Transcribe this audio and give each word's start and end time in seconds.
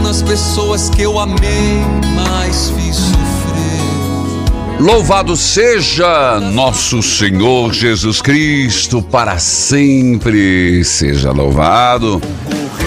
Nas 0.00 0.22
pessoas 0.22 0.88
que 0.88 1.02
eu 1.02 1.18
amei, 1.18 1.80
mais 2.14 2.70
fiz 2.70 2.96
sofrer. 2.96 4.80
Louvado 4.80 5.36
seja 5.36 6.40
nosso 6.40 7.02
Senhor 7.02 7.72
Jesus 7.72 8.20
Cristo, 8.20 9.02
para 9.02 9.38
sempre 9.38 10.84
seja 10.84 11.30
louvado. 11.30 12.20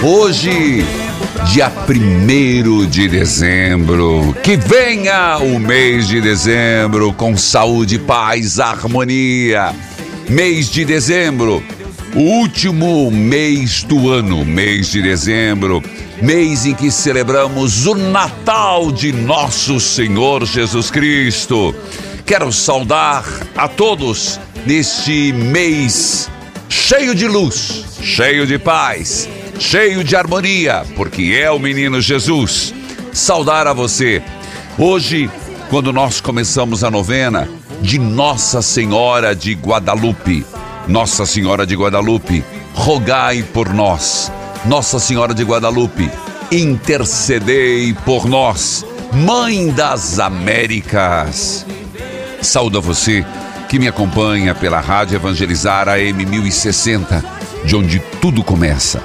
Hoje, 0.02 0.84
dia 1.52 1.72
1 1.88 2.86
de 2.86 3.08
dezembro, 3.08 4.34
que 4.42 4.56
venha 4.56 5.38
o 5.38 5.58
mês 5.58 6.06
de 6.06 6.20
dezembro 6.20 7.12
com 7.12 7.36
saúde, 7.36 7.98
paz, 7.98 8.58
harmonia 8.58 9.74
mês 10.28 10.70
de 10.70 10.84
dezembro, 10.84 11.62
último 12.16 13.10
mês 13.10 13.82
do 13.82 14.10
ano, 14.10 14.42
mês 14.42 14.90
de 14.90 15.02
dezembro, 15.02 15.82
mês 16.22 16.64
em 16.64 16.74
que 16.74 16.90
celebramos 16.90 17.86
o 17.86 17.94
Natal 17.94 18.90
de 18.90 19.12
nosso 19.12 19.78
Senhor 19.78 20.46
Jesus 20.46 20.90
Cristo. 20.90 21.74
Quero 22.24 22.50
saudar 22.50 23.22
a 23.54 23.68
todos 23.68 24.40
neste 24.64 25.32
mês 25.34 26.30
cheio 26.70 27.14
de 27.14 27.28
luz, 27.28 27.84
cheio 28.00 28.46
de 28.46 28.58
paz, 28.58 29.28
cheio 29.58 30.02
de 30.02 30.16
harmonia, 30.16 30.86
porque 30.96 31.38
é 31.38 31.50
o 31.50 31.58
menino 31.58 32.00
Jesus. 32.00 32.72
Saudar 33.12 33.66
a 33.66 33.74
você. 33.74 34.22
Hoje, 34.78 35.30
quando 35.68 35.92
nós 35.92 36.20
começamos 36.20 36.82
a 36.82 36.90
novena, 36.90 37.46
de 37.82 37.98
Nossa 37.98 38.62
Senhora 38.62 39.34
de 39.36 39.52
Guadalupe. 39.52 40.44
Nossa 40.86 41.26
Senhora 41.26 41.66
de 41.66 41.74
Guadalupe, 41.74 42.44
rogai 42.72 43.42
por 43.42 43.74
nós. 43.74 44.30
Nossa 44.64 45.00
Senhora 45.00 45.34
de 45.34 45.42
Guadalupe, 45.42 46.08
intercedei 46.50 47.92
por 48.04 48.26
nós. 48.26 48.86
Mãe 49.12 49.68
das 49.70 50.20
Américas. 50.20 51.66
Saúdo 52.40 52.78
a 52.78 52.80
você 52.80 53.24
que 53.68 53.80
me 53.80 53.88
acompanha 53.88 54.54
pela 54.54 54.78
Rádio 54.78 55.16
Evangelizar 55.16 55.88
AM 55.88 56.24
1060, 56.24 57.24
de 57.64 57.74
onde 57.74 57.98
tudo 58.20 58.44
começa. 58.44 59.02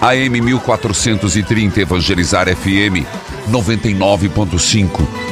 AM 0.00 0.40
1430 0.40 1.80
Evangelizar 1.80 2.48
FM 2.48 3.06
99.5 3.48 5.29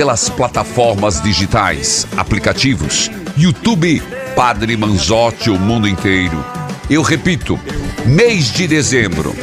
pelas 0.00 0.30
plataformas 0.30 1.20
digitais, 1.20 2.06
aplicativos, 2.16 3.10
YouTube, 3.36 4.02
Padre 4.34 4.74
Manzotti, 4.74 5.50
o 5.50 5.58
mundo 5.58 5.86
inteiro. 5.86 6.42
Eu 6.88 7.02
repito, 7.02 7.60
mês 8.06 8.50
de 8.50 8.66
dezembro, 8.66 9.36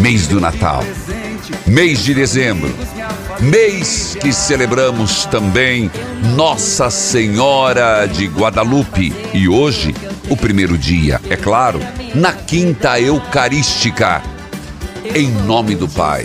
mês 0.00 0.26
do 0.26 0.40
Natal, 0.40 0.82
mês 1.66 2.02
de 2.02 2.14
dezembro, 2.14 2.74
mês 3.38 4.16
que 4.18 4.32
celebramos 4.32 5.26
também 5.26 5.90
Nossa 6.34 6.88
Senhora 6.88 8.06
de 8.06 8.24
Guadalupe. 8.26 9.12
E 9.34 9.46
hoje, 9.46 9.94
o 10.30 10.38
primeiro 10.38 10.78
dia, 10.78 11.20
é 11.28 11.36
claro, 11.36 11.80
na 12.14 12.32
Quinta 12.32 12.98
Eucarística, 12.98 14.22
em 15.14 15.30
nome 15.30 15.74
do 15.74 15.86
Pai, 15.86 16.24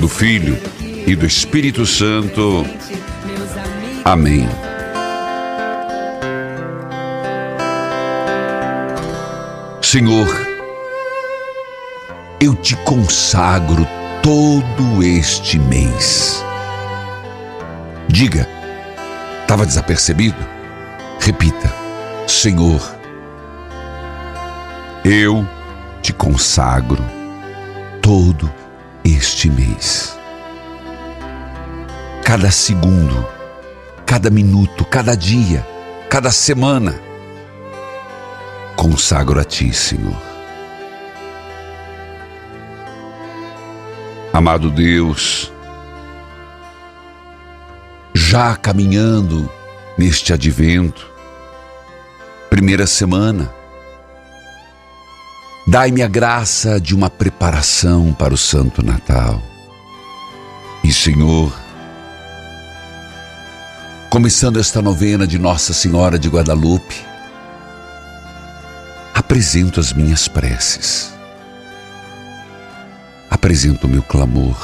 do 0.00 0.08
Filho 0.08 0.58
e 1.06 1.14
do 1.14 1.26
Espírito 1.26 1.84
Santo. 1.84 2.64
Amém. 4.04 4.48
Senhor, 9.82 10.28
eu 12.40 12.54
te 12.54 12.74
consagro 12.76 13.86
todo 14.22 15.02
este 15.02 15.58
mês. 15.58 16.44
Diga, 18.08 18.48
estava 19.42 19.66
desapercebido? 19.66 20.38
Repita, 21.20 21.72
Senhor, 22.26 22.80
eu 25.04 25.46
te 26.02 26.12
consagro 26.12 27.02
todo 28.00 28.50
este 29.04 29.50
mês 29.50 30.13
cada 32.34 32.50
segundo, 32.50 33.24
cada 34.04 34.28
minuto, 34.28 34.84
cada 34.84 35.16
dia, 35.16 35.64
cada 36.10 36.32
semana. 36.32 37.00
Consagro 38.74 39.38
a 39.38 39.44
Ti, 39.44 39.72
Senhor. 39.72 40.20
Amado 44.32 44.68
Deus, 44.68 45.52
já 48.12 48.56
caminhando 48.56 49.48
neste 49.96 50.32
advento, 50.32 51.08
primeira 52.50 52.84
semana, 52.84 53.48
dai-me 55.68 56.02
a 56.02 56.08
graça 56.08 56.80
de 56.80 56.96
uma 56.96 57.08
preparação 57.08 58.12
para 58.12 58.34
o 58.34 58.36
Santo 58.36 58.84
Natal. 58.84 59.40
E, 60.82 60.92
Senhor, 60.92 61.63
começando 64.14 64.60
esta 64.60 64.80
novena 64.80 65.26
de 65.26 65.40
Nossa 65.40 65.72
Senhora 65.72 66.16
de 66.16 66.28
Guadalupe, 66.28 67.02
apresento 69.12 69.80
as 69.80 69.92
minhas 69.92 70.28
preces, 70.28 71.12
apresento 73.28 73.88
o 73.88 73.90
meu 73.90 74.04
clamor. 74.04 74.56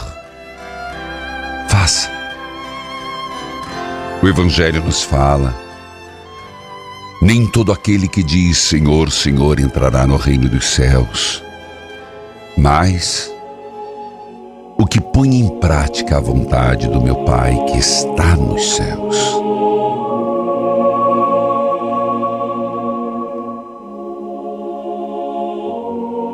Faça. 1.69 2.09
O 4.23 4.29
Evangelho 4.29 4.85
nos 4.85 5.03
fala: 5.03 5.53
nem 7.21 7.45
todo 7.45 7.73
aquele 7.73 8.07
que 8.07 8.23
diz 8.23 8.57
Senhor, 8.57 9.11
Senhor 9.11 9.59
entrará 9.59 10.07
no 10.07 10.17
reino 10.17 10.49
dos 10.49 10.65
céus, 10.65 11.43
mas 12.57 13.29
o 14.81 14.87
que 14.87 14.99
põe 14.99 15.29
em 15.41 15.49
prática 15.61 16.17
a 16.17 16.21
vontade 16.21 16.89
do 16.89 17.03
meu 17.03 17.17
Pai 17.27 17.55
que 17.67 17.77
está 17.77 18.35
nos 18.35 18.77
céus. 18.77 19.39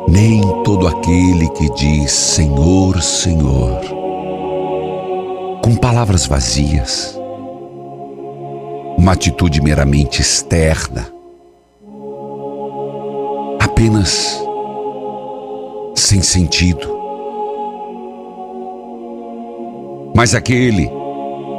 Nem 0.07 0.41
todo 0.63 0.87
aquele 0.87 1.49
que 1.49 1.69
diz 1.73 2.09
Senhor, 2.09 3.01
Senhor, 3.01 3.81
com 5.61 5.75
palavras 5.75 6.25
vazias, 6.25 7.19
uma 8.97 9.11
atitude 9.11 9.61
meramente 9.61 10.21
externa, 10.21 11.11
apenas 13.59 14.41
sem 15.93 16.21
sentido. 16.21 16.96
Mas 20.17 20.33
aquele 20.33 20.89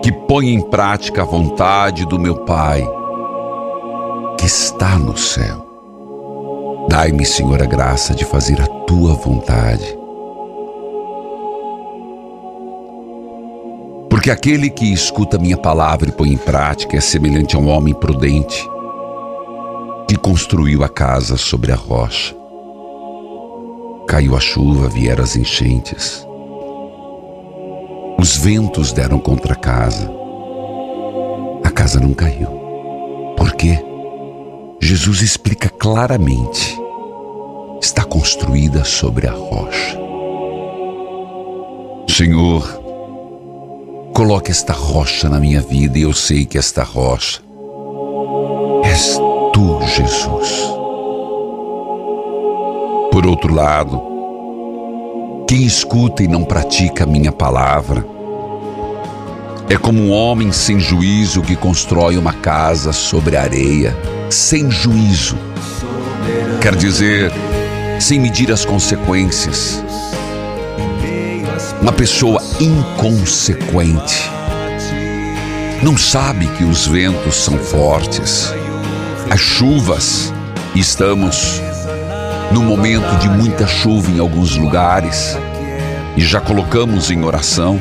que 0.03 0.11
põe 0.11 0.49
em 0.49 0.61
prática 0.61 1.23
a 1.23 1.25
vontade 1.25 2.05
do 2.05 2.19
meu 2.19 2.39
Pai, 2.39 2.85
que 4.37 4.47
está 4.47 4.99
no 4.99 5.17
céu. 5.17 5.65
Dai-me, 6.89 7.25
Senhor, 7.25 7.63
a 7.63 7.67
graça 7.67 8.17
de 8.17 8.25
fazer 8.25 8.61
a 8.61 8.67
tua 8.67 9.15
vontade. 9.15 9.97
Porque 14.11 14.29
aquele 14.29 14.69
que 14.71 14.93
escuta 14.93 15.39
minha 15.39 15.57
palavra 15.57 16.09
e 16.09 16.13
põe 16.13 16.33
em 16.33 16.37
prática 16.37 16.97
é 16.97 17.01
semelhante 17.01 17.55
a 17.55 17.61
um 17.61 17.69
homem 17.69 17.95
prudente 17.95 18.69
que 20.09 20.17
construiu 20.17 20.83
a 20.83 20.89
casa 20.89 21.37
sobre 21.37 21.71
a 21.71 21.77
rocha. 21.77 22.35
Caiu 24.09 24.35
a 24.35 24.41
chuva, 24.41 24.89
vieram 24.89 25.23
as 25.23 25.37
enchentes. 25.37 26.28
Os 28.21 28.37
ventos 28.37 28.93
deram 28.93 29.21
contra 29.21 29.53
a 29.53 29.57
casa. 29.57 30.11
A 31.63 31.71
casa 31.71 32.01
não 32.01 32.13
caiu. 32.13 32.49
Por 33.37 33.55
quê? 33.55 33.79
Jesus 34.81 35.23
explica 35.23 35.69
claramente: 35.69 36.77
está 37.81 38.03
construída 38.03 38.85
sobre 38.85 39.29
a 39.29 39.33
rocha. 39.33 39.97
Senhor, 42.09 42.67
coloque 44.13 44.51
esta 44.51 44.73
rocha 44.73 45.29
na 45.29 45.39
minha 45.39 45.61
vida 45.61 45.97
e 45.97 46.03
eu 46.03 46.13
sei 46.13 46.45
que 46.45 46.59
esta 46.59 46.83
rocha 46.83 47.41
és 48.83 49.17
tu, 49.53 49.81
Jesus. 49.87 50.73
Por 53.13 53.25
outro 53.25 53.55
lado, 53.55 54.08
quem 55.49 55.65
escuta 55.65 56.23
e 56.23 56.29
não 56.29 56.45
pratica 56.45 57.05
a 57.05 57.07
minha 57.07 57.33
palavra 57.33 58.07
é 59.71 59.79
como 59.79 59.99
um 60.03 60.13
homem 60.13 60.53
sem 60.53 60.79
juízo 60.79 61.41
que 61.41 61.57
constrói 61.57 62.19
uma 62.19 62.35
casa 62.35 62.93
sobre 62.93 63.35
areia 63.35 63.97
sem 64.29 64.71
juízo. 64.71 65.39
Quer 66.61 66.77
dizer, 66.77 67.33
sem 67.99 68.21
medir 68.21 68.53
as 68.53 68.67
consequências. 68.67 69.83
Uma 71.81 71.93
pessoa 71.93 72.43
inconsequente. 72.61 74.31
Não 75.83 75.97
sabe 75.97 76.47
que 76.59 76.65
os 76.65 76.87
ventos 76.87 77.37
são 77.37 77.57
fortes, 77.57 78.53
as 79.31 79.41
chuvas, 79.41 80.31
estamos 80.75 81.63
no 82.53 82.63
momento 82.63 83.17
de 83.19 83.29
muita 83.29 83.67
chuva 83.67 84.11
em 84.11 84.19
alguns 84.19 84.57
lugares. 84.57 85.37
E 86.17 86.21
já 86.21 86.41
colocamos 86.41 87.11
em 87.11 87.23
oração. 87.25 87.81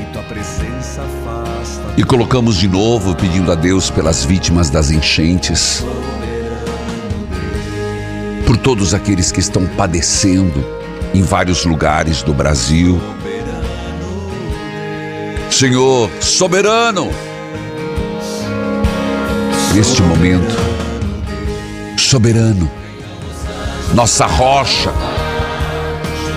E 1.96 2.04
colocamos 2.04 2.58
de 2.58 2.68
novo 2.68 3.16
pedindo 3.16 3.52
a 3.52 3.56
Deus 3.56 3.90
pelas 3.90 4.24
vítimas 4.24 4.70
das 4.70 4.92
enchentes. 4.92 5.84
Por 8.46 8.58
todos 8.58 8.94
aqueles 8.94 9.32
que 9.32 9.40
estão 9.40 9.66
padecendo 9.66 10.64
em 11.14 11.22
vários 11.22 11.66
lugares 11.66 12.22
do 12.22 12.34
Brasil. 12.34 13.02
Senhor 15.50 16.12
soberano, 16.22 17.10
neste 19.74 20.04
momento, 20.04 20.56
soberano, 21.98 22.70
nossa 23.94 24.26
rocha, 24.26 24.92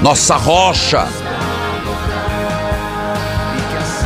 nossa 0.03 0.37
rocha, 0.37 1.07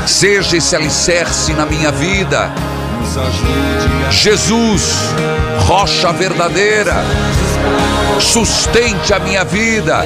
seja 0.06 0.56
esse 0.56 0.74
alicerce 0.74 1.52
na 1.52 1.66
minha 1.66 1.90
vida. 1.90 2.50
Jesus, 4.10 4.94
rocha 5.66 6.12
verdadeira, 6.12 7.04
sustente 8.20 9.12
a 9.12 9.18
minha 9.18 9.44
vida, 9.44 10.04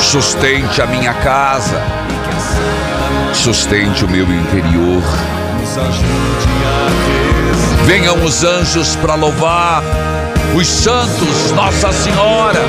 sustente 0.00 0.82
a 0.82 0.86
minha 0.86 1.14
casa, 1.14 1.80
sustente 3.32 4.04
o 4.04 4.08
meu 4.08 4.24
interior. 4.24 5.02
Venham 7.86 8.22
os 8.24 8.44
anjos 8.44 8.94
para 8.96 9.14
louvar, 9.14 9.82
os 10.54 10.66
santos, 10.66 11.52
Nossa 11.52 11.92
Senhora, 11.92 12.60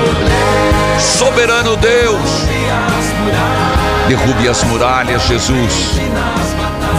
soberano 1.00 1.76
Deus. 1.78 2.30
Derrube 4.08 4.48
as 4.48 4.64
muralhas, 4.64 5.24
Jesus. 5.24 6.00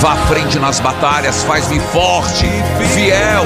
Vá 0.00 0.12
à 0.12 0.16
frente 0.26 0.58
nas 0.58 0.80
batalhas, 0.80 1.42
faz-me 1.44 1.78
forte, 1.78 2.46
fiel 2.94 3.44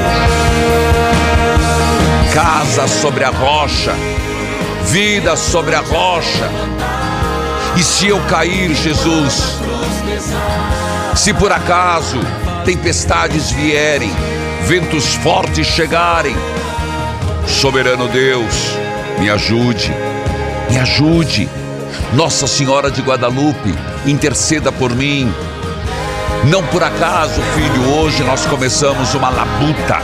casa 2.37 2.87
sobre 2.87 3.25
a 3.25 3.31
rocha, 3.31 3.95
vida 4.85 5.35
sobre 5.37 5.75
a 5.75 5.81
rocha. 5.81 6.51
E 7.75 7.83
se 7.83 8.09
eu 8.09 8.21
cair, 8.27 8.75
Jesus, 8.75 9.59
se 11.15 11.33
por 11.33 11.51
acaso 11.51 12.19
tempestades 12.63 13.51
vierem, 13.51 14.11
ventos 14.67 15.15
fortes 15.15 15.67
chegarem, 15.67 16.37
soberano 17.47 18.09
Deus, 18.09 18.77
me 19.19 19.31
ajude, 19.31 19.93
me 20.71 20.79
ajude. 20.79 21.49
Nossa 22.13 22.47
Senhora 22.47 22.91
de 22.91 23.01
Guadalupe, 23.03 23.75
interceda 24.07 24.71
por 24.71 24.95
mim. 24.95 25.33
Não 26.45 26.63
por 26.65 26.83
acaso, 26.83 27.41
filho, 27.55 27.91
hoje 27.95 28.23
nós 28.23 28.47
começamos 28.47 29.15
uma 29.15 29.31
labuta 29.31 30.01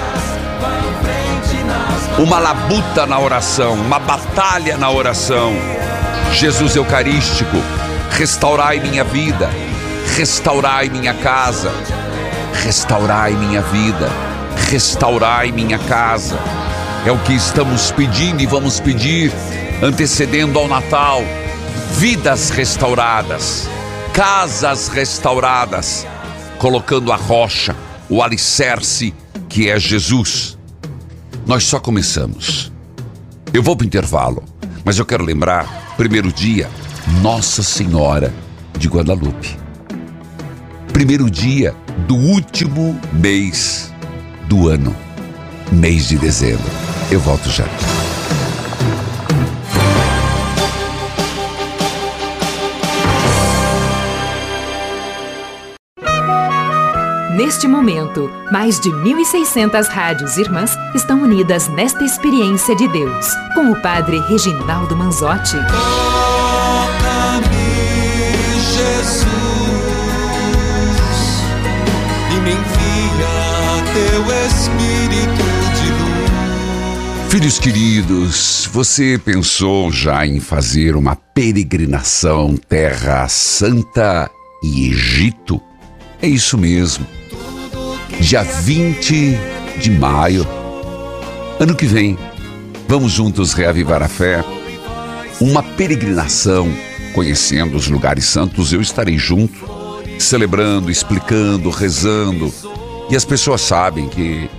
uma 2.19 2.39
labuta 2.39 3.07
na 3.07 3.19
oração, 3.19 3.75
uma 3.75 3.99
batalha 3.99 4.77
na 4.77 4.91
oração. 4.91 5.53
Jesus 6.33 6.77
Eucarístico, 6.77 7.57
restaurai 8.11 8.81
minha 8.81 9.03
vida, 9.03 9.51
restaurai 10.15 10.89
minha 10.89 11.15
casa, 11.15 11.73
restaurai 12.63 13.33
minha 13.33 13.63
vida, 13.63 14.11
restaurai 14.71 15.51
minha 15.53 15.79
casa. 15.79 16.39
É 17.05 17.11
o 17.11 17.19
que 17.19 17.33
estamos 17.33 17.91
pedindo 17.91 18.43
e 18.43 18.47
vamos 18.47 18.79
pedir, 18.79 19.33
antecedendo 19.83 20.59
ao 20.59 20.69
Natal. 20.69 21.23
Vidas 21.99 22.51
restauradas, 22.51 23.69
casas 24.15 24.89
restauradas, 24.89 26.07
colocando 26.59 27.13
a 27.13 27.17
rocha, 27.17 27.75
o 28.09 28.23
alicerce 28.23 29.13
que 29.49 29.69
é 29.69 29.79
Jesus 29.79 30.57
nós 31.47 31.65
só 31.65 31.81
começamos. 31.81 32.73
Eu 33.53 33.63
vou 33.63 33.77
para 33.77 33.85
o 33.85 33.87
intervalo, 33.87 34.43
mas 34.85 34.99
eu 34.99 35.05
quero 35.05 35.25
lembrar, 35.25 35.95
primeiro 35.97 36.33
dia, 36.33 36.71
Nossa 37.21 37.63
Senhora 37.63 38.33
de 38.79 38.89
Guadalupe. 38.89 39.59
Primeiro 40.93 41.31
dia 41.31 41.75
do 42.07 42.15
último 42.15 42.99
mês 43.13 43.93
do 44.49 44.69
ano, 44.69 44.95
mês 45.73 46.09
de 46.09 46.17
dezembro. 46.17 46.92
Eu 47.13 47.21
volto 47.21 47.51
já. 47.51 47.67
Neste 57.37 57.69
momento, 57.69 58.31
mais 58.51 58.81
de 58.81 58.89
1.600 58.89 59.89
rádios 59.89 60.39
irmãs 60.39 60.75
estão 60.95 61.21
unidas 61.21 61.69
nesta 61.69 62.03
experiência 62.03 62.75
de 62.75 62.89
Deus, 62.89 63.27
com 63.55 63.71
o 63.71 63.83
Padre 63.83 64.19
Reginaldo 64.21 64.97
Manzotti. 64.97 65.59
Filhos 77.33 77.59
queridos, 77.59 78.69
você 78.71 79.19
pensou 79.19 79.91
já 79.91 80.27
em 80.27 80.39
fazer 80.39 80.95
uma 80.95 81.17
peregrinação 81.17 82.59
Terra 82.69 83.27
Santa 83.27 84.31
e 84.63 84.91
Egito? 84.91 85.59
É 86.21 86.29
isso 86.29 86.59
mesmo. 86.59 87.07
Dia 88.21 88.43
20 88.43 89.35
de 89.81 89.91
maio, 89.91 90.47
ano 91.59 91.75
que 91.75 91.87
vem, 91.87 92.19
vamos 92.87 93.13
juntos 93.13 93.55
reavivar 93.55 94.03
a 94.03 94.09
fé. 94.09 94.45
Uma 95.41 95.63
peregrinação, 95.63 96.71
conhecendo 97.15 97.79
os 97.79 97.89
lugares 97.89 98.27
santos, 98.27 98.75
eu 98.75 98.83
estarei 98.83 99.17
junto, 99.17 99.59
celebrando, 100.19 100.91
explicando, 100.91 101.71
rezando. 101.71 102.53
E 103.09 103.17
as 103.17 103.25
pessoas 103.25 103.63
sabem 103.63 104.07
que 104.11 104.51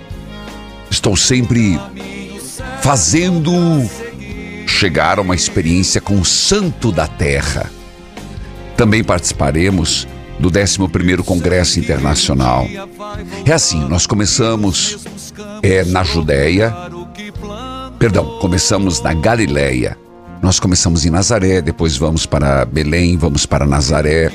estou 0.90 1.16
sempre 1.16 1.78
fazendo 2.84 3.50
chegar 4.66 5.18
a 5.18 5.22
uma 5.22 5.34
experiência 5.34 6.02
com 6.02 6.20
o 6.20 6.24
Santo 6.24 6.92
da 6.92 7.06
Terra. 7.06 7.70
Também 8.76 9.02
participaremos 9.02 10.06
do 10.38 10.50
11º 10.50 11.24
Congresso 11.24 11.80
Internacional. 11.80 12.68
É 13.46 13.52
assim, 13.52 13.80
nós 13.88 14.06
começamos 14.06 15.02
é, 15.62 15.82
na 15.86 16.04
Judéia, 16.04 16.76
perdão, 17.98 18.38
começamos 18.38 19.00
na 19.00 19.14
Galileia. 19.14 19.96
Nós 20.42 20.60
começamos 20.60 21.06
em 21.06 21.10
Nazaré, 21.10 21.62
depois 21.62 21.96
vamos 21.96 22.26
para 22.26 22.66
Belém, 22.66 23.16
vamos 23.16 23.46
para 23.46 23.64
Nazaré, 23.64 24.30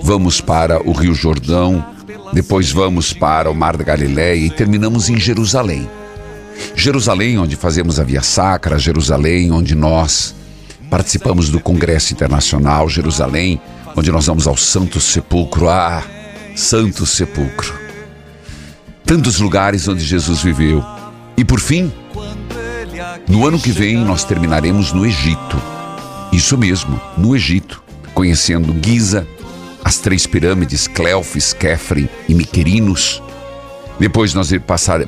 vamos 0.00 0.40
para 0.40 0.80
o 0.88 0.92
Rio 0.92 1.16
Jordão, 1.16 1.84
depois 2.32 2.70
vamos 2.70 3.12
para 3.12 3.50
o 3.50 3.54
Mar 3.56 3.76
da 3.76 3.82
Galileia 3.82 4.36
e 4.36 4.50
terminamos 4.50 5.10
em 5.10 5.18
Jerusalém. 5.18 5.90
Jerusalém, 6.74 7.38
onde 7.38 7.56
fazemos 7.56 7.98
a 7.98 8.04
Via 8.04 8.22
Sacra, 8.22 8.78
Jerusalém, 8.78 9.50
onde 9.50 9.74
nós 9.74 10.34
participamos 10.90 11.48
do 11.50 11.60
Congresso 11.60 12.12
Internacional, 12.12 12.88
Jerusalém, 12.88 13.60
onde 13.96 14.10
nós 14.10 14.26
vamos 14.26 14.46
ao 14.46 14.56
Santo 14.56 15.00
Sepulcro. 15.00 15.68
Ah, 15.68 16.02
Santo 16.58 17.06
Sepulcro. 17.06 17.72
Tantos 19.04 19.38
lugares 19.38 19.86
onde 19.86 20.04
Jesus 20.04 20.42
viveu. 20.42 20.84
E 21.36 21.44
por 21.44 21.60
fim, 21.60 21.92
no 23.28 23.46
ano 23.46 23.60
que 23.60 23.70
vem 23.70 23.96
nós 23.96 24.24
terminaremos 24.24 24.92
no 24.92 25.06
Egito. 25.06 25.56
Isso 26.32 26.58
mesmo, 26.58 27.00
no 27.16 27.34
Egito, 27.34 27.82
conhecendo 28.12 28.74
Giza, 28.84 29.26
as 29.84 29.98
três 29.98 30.26
pirâmides, 30.26 30.86
Cleofis, 30.88 31.52
Kefren 31.52 32.08
e 32.28 32.34
Miquerinos. 32.34 33.22
Depois 33.98 34.34
nós 34.34 34.50
passar, 34.66 35.06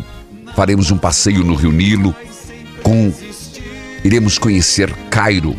faremos 0.55 0.91
um 0.91 0.99
passeio 0.99 1.45
no 1.45 1.55
Rio 1.55 1.73
Nilo, 1.73 2.15
com 2.83 3.13
iremos 4.05 4.39
conhecer 4.39 4.93
Cairo, 5.11 5.57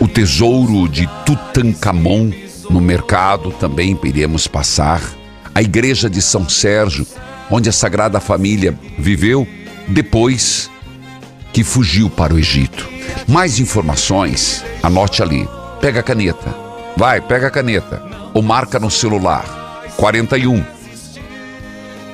o 0.00 0.08
tesouro 0.08 0.88
de 0.88 1.06
Tutankhamon 1.26 2.32
no 2.70 2.80
mercado 2.80 3.50
também 3.52 3.98
iremos 4.04 4.46
passar, 4.46 5.02
a 5.54 5.60
igreja 5.60 6.08
de 6.08 6.22
São 6.22 6.48
Sérgio, 6.48 7.06
onde 7.50 7.68
a 7.68 7.72
Sagrada 7.72 8.20
Família 8.20 8.78
viveu 8.96 9.46
depois 9.88 10.70
que 11.52 11.64
fugiu 11.64 12.08
para 12.08 12.32
o 12.32 12.38
Egito. 12.38 12.88
Mais 13.26 13.58
informações, 13.58 14.64
anote 14.82 15.22
ali. 15.22 15.48
Pega 15.80 16.00
a 16.00 16.02
caneta. 16.02 16.54
Vai, 16.96 17.20
pega 17.20 17.48
a 17.48 17.50
caneta 17.50 18.02
ou 18.32 18.42
marca 18.42 18.78
no 18.78 18.90
celular. 18.90 19.44
41 19.96 20.64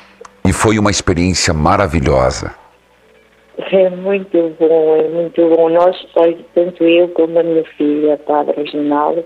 e 0.50 0.52
foi 0.52 0.80
uma 0.80 0.90
experiência 0.90 1.54
maravilhosa. 1.54 2.52
É 3.56 3.88
muito 3.88 4.52
bom, 4.58 4.96
é 4.96 5.08
muito 5.08 5.48
bom. 5.48 5.68
Nós, 5.68 5.96
tanto 6.54 6.82
eu 6.82 7.06
como 7.10 7.38
a 7.38 7.42
minha 7.44 7.62
filha, 7.78 8.16
Padre 8.26 8.56
Reginaldo, 8.56 9.24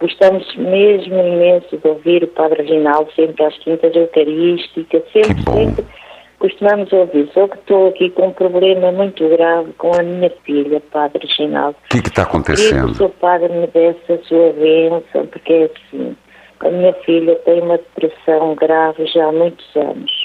gostamos 0.00 0.56
mesmo 0.56 1.18
imenso 1.18 1.76
de 1.76 1.86
ouvir 1.86 2.24
o 2.24 2.28
Padre 2.28 2.62
Reginaldo 2.62 3.12
sempre 3.14 3.44
às 3.44 3.58
quintas 3.58 3.94
eucarísticas, 3.94 5.02
sempre, 5.12 5.42
sempre 5.52 5.84
costumamos 6.38 6.90
ouvir. 6.94 7.28
Só 7.34 7.46
que 7.46 7.58
estou 7.58 7.88
aqui 7.88 8.08
com 8.08 8.28
um 8.28 8.32
problema 8.32 8.90
muito 8.90 9.28
grave 9.28 9.70
com 9.76 9.94
a 9.94 10.02
minha 10.02 10.30
filha, 10.46 10.80
Padre 10.90 11.26
Reginaldo. 11.26 11.76
O 11.84 11.88
que 11.88 12.08
está 12.08 12.12
que 12.12 12.20
o 12.20 12.22
acontecendo? 12.22 12.94
seu 12.94 13.10
padre 13.10 13.52
me 13.52 13.66
desse 13.66 14.12
a 14.12 14.18
sua 14.24 14.52
bênção, 14.54 15.26
porque 15.26 15.52
é 15.52 15.64
assim, 15.64 16.16
a 16.60 16.70
minha 16.70 16.94
filha 17.04 17.34
tem 17.44 17.60
uma 17.60 17.76
depressão 17.76 18.54
grave 18.54 19.04
já 19.06 19.26
há 19.26 19.32
muitos 19.32 19.76
anos. 19.76 20.23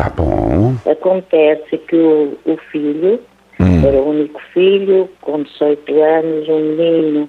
Tá 0.00 0.08
bom. 0.16 0.72
Acontece 0.90 1.76
que 1.76 1.94
o, 1.94 2.38
o 2.46 2.56
filho, 2.72 3.20
Hum. 3.60 3.86
era 3.86 3.98
o 3.98 4.08
único 4.08 4.40
filho, 4.54 5.06
com 5.20 5.42
18 5.42 6.02
anos, 6.02 6.48
um 6.48 6.60
menino, 6.60 7.28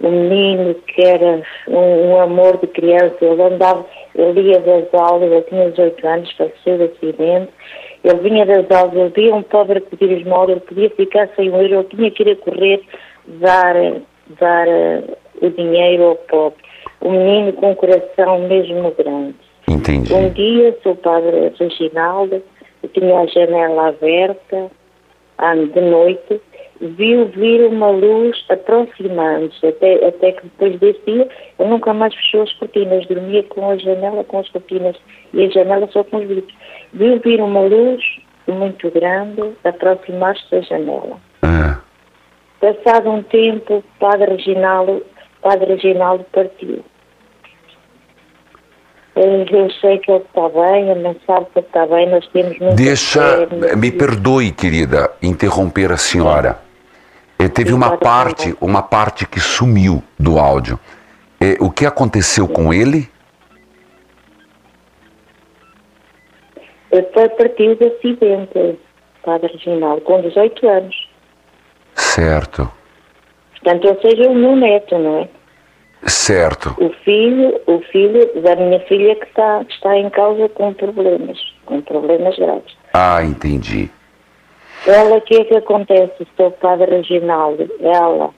um 0.00 0.10
menino 0.10 0.74
que 0.86 1.04
era 1.04 1.42
um, 1.68 1.76
um 1.76 2.18
amor 2.18 2.56
de 2.56 2.66
criança, 2.68 3.16
ele 3.20 3.42
andava, 3.42 3.84
ele 4.14 4.40
ia 4.40 4.60
das 4.60 4.94
aulas, 4.94 5.30
ele 5.30 5.42
tinha 5.42 5.70
18 5.70 6.06
anos, 6.08 6.32
faleceu 6.32 6.78
de 6.78 6.84
acidente, 6.84 7.52
ele 8.02 8.18
vinha 8.20 8.46
das 8.46 8.70
aulas, 8.70 8.94
ele 8.94 9.10
via 9.10 9.34
um 9.34 9.42
pobre 9.42 9.80
pedir 9.80 10.10
esmola, 10.12 10.52
ele 10.52 10.60
podia 10.60 10.88
ficar 10.88 11.28
sem 11.36 11.50
um 11.50 11.60
euro, 11.60 11.74
ele 11.74 11.84
tinha 11.94 12.10
que 12.10 12.22
ir 12.22 12.30
a 12.30 12.36
correr 12.36 12.80
dar, 13.26 13.74
dar 14.40 14.66
eh, 14.66 15.02
o 15.42 15.50
dinheiro 15.50 16.04
ao 16.04 16.16
pobre. 16.16 16.56
Um 17.02 17.10
menino 17.10 17.52
com 17.52 17.72
um 17.72 17.74
coração 17.74 18.38
mesmo 18.48 18.90
grande. 18.92 19.49
Entendi. 19.80 20.12
Um 20.12 20.28
dia, 20.30 20.76
seu 20.82 20.94
padre 20.94 21.52
Reginaldo, 21.58 22.42
eu 22.82 22.88
tinha 22.90 23.18
a 23.18 23.26
janela 23.26 23.88
aberta, 23.88 24.70
de 25.72 25.80
noite, 25.80 26.40
viu 26.82 27.26
vir 27.28 27.66
uma 27.66 27.88
luz 27.88 28.36
aproximando-se, 28.50 29.66
até, 29.66 30.06
até 30.06 30.32
que 30.32 30.42
depois 30.42 30.78
desse 30.80 31.00
dia, 31.06 31.28
eu 31.58 31.66
nunca 31.66 31.94
mais 31.94 32.14
fechou 32.14 32.42
as 32.42 32.52
cortinas, 32.54 33.06
dormia 33.06 33.42
com 33.44 33.70
a 33.70 33.76
janela, 33.78 34.22
com 34.24 34.40
as 34.40 34.48
cortinas, 34.50 34.96
e 35.32 35.44
a 35.44 35.48
janela 35.48 35.88
só 35.90 36.04
com 36.04 36.18
os 36.18 36.28
vidros. 36.28 36.54
Viu 36.92 37.18
vir 37.20 37.40
uma 37.40 37.60
luz 37.60 38.04
muito 38.46 38.90
grande 38.90 39.42
aproximar-se 39.64 40.50
da 40.50 40.60
janela. 40.60 41.16
Ah, 41.40 41.80
Passado 42.60 43.08
um 43.08 43.22
tempo, 43.22 43.76
o 43.76 43.84
padre 43.98 44.32
Reginaldo, 44.32 45.02
padre 45.40 45.74
Reginaldo 45.74 46.26
partiu. 46.32 46.84
Eu 49.16 49.70
sei 49.80 49.98
que 49.98 50.10
ele 50.10 50.24
está 50.24 50.48
bem, 50.48 50.94
não 51.02 51.16
sabe 51.26 51.46
que 51.52 51.58
ele 51.58 51.66
está 51.66 51.86
bem, 51.86 52.08
nós 52.08 52.26
temos 52.28 52.58
muita 52.58 52.76
Deixa, 52.76 53.48
fé 53.48 53.76
me 53.76 53.90
perdoe, 53.90 54.52
querida, 54.52 55.10
interromper 55.20 55.92
a 55.92 55.96
senhora. 55.96 56.58
Eh, 57.38 57.48
teve 57.48 57.72
uma 57.72 57.96
parte, 57.96 58.54
uma 58.60 58.82
parte 58.82 59.26
que 59.26 59.40
sumiu 59.40 60.02
do 60.18 60.38
áudio. 60.38 60.78
Eh, 61.40 61.56
o 61.60 61.70
que 61.70 61.84
aconteceu 61.84 62.46
com 62.46 62.72
ele? 62.72 63.08
Foi 67.12 67.28
partiu 67.28 67.76
de 67.76 67.84
acidente, 67.86 68.78
padre 69.24 69.52
Reginaldo, 69.52 70.00
com 70.02 70.20
18 70.20 70.68
anos. 70.68 71.08
Certo, 71.94 72.70
Portanto, 73.62 73.88
ou 73.88 74.00
seja, 74.00 74.28
o 74.28 74.34
meu 74.34 74.56
neto, 74.56 74.98
não 74.98 75.18
é? 75.18 75.28
Certo. 76.06 76.74
O 76.78 76.90
filho, 77.04 77.60
o 77.66 77.80
filho 77.90 78.30
da 78.42 78.56
minha 78.56 78.80
filha 78.80 79.14
que 79.16 79.26
está, 79.26 79.62
está 79.68 79.96
em 79.96 80.08
causa 80.10 80.48
com 80.50 80.72
problemas, 80.74 81.38
com 81.66 81.80
problemas 81.82 82.36
graves. 82.36 82.76
Ah, 82.94 83.22
entendi. 83.22 83.90
Ela, 84.86 85.16
o 85.16 85.20
que 85.20 85.36
é 85.36 85.44
que 85.44 85.56
acontece? 85.56 86.22
Estou 86.22 86.50
padre 86.52 86.90
Reginaldo. 86.96 87.68
Ela 87.80 88.30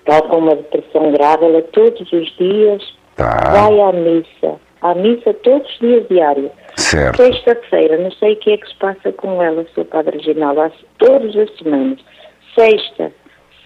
está 0.00 0.22
com 0.22 0.36
uma 0.38 0.54
depressão 0.56 1.12
grave, 1.12 1.44
ela 1.46 1.62
todos 1.62 2.12
os 2.12 2.36
dias 2.36 2.82
Tá. 3.16 3.50
vai 3.50 3.80
à 3.80 3.92
missa. 3.92 4.60
À 4.82 4.94
missa 4.94 5.34
todos 5.34 5.70
os 5.70 5.78
dias 5.78 6.08
diário. 6.08 6.50
Certo. 6.76 7.16
Sexta-feira, 7.22 7.98
não 7.98 8.10
sei 8.12 8.32
o 8.32 8.36
que 8.36 8.52
é 8.52 8.56
que 8.56 8.66
se 8.68 8.74
passa 8.76 9.12
com 9.12 9.42
ela, 9.42 9.66
sou 9.74 9.84
padre 9.84 10.16
Reginaldo, 10.18 10.72
todas 10.98 11.36
as 11.36 11.50
semanas. 11.58 11.98
Sexta, 12.54 13.12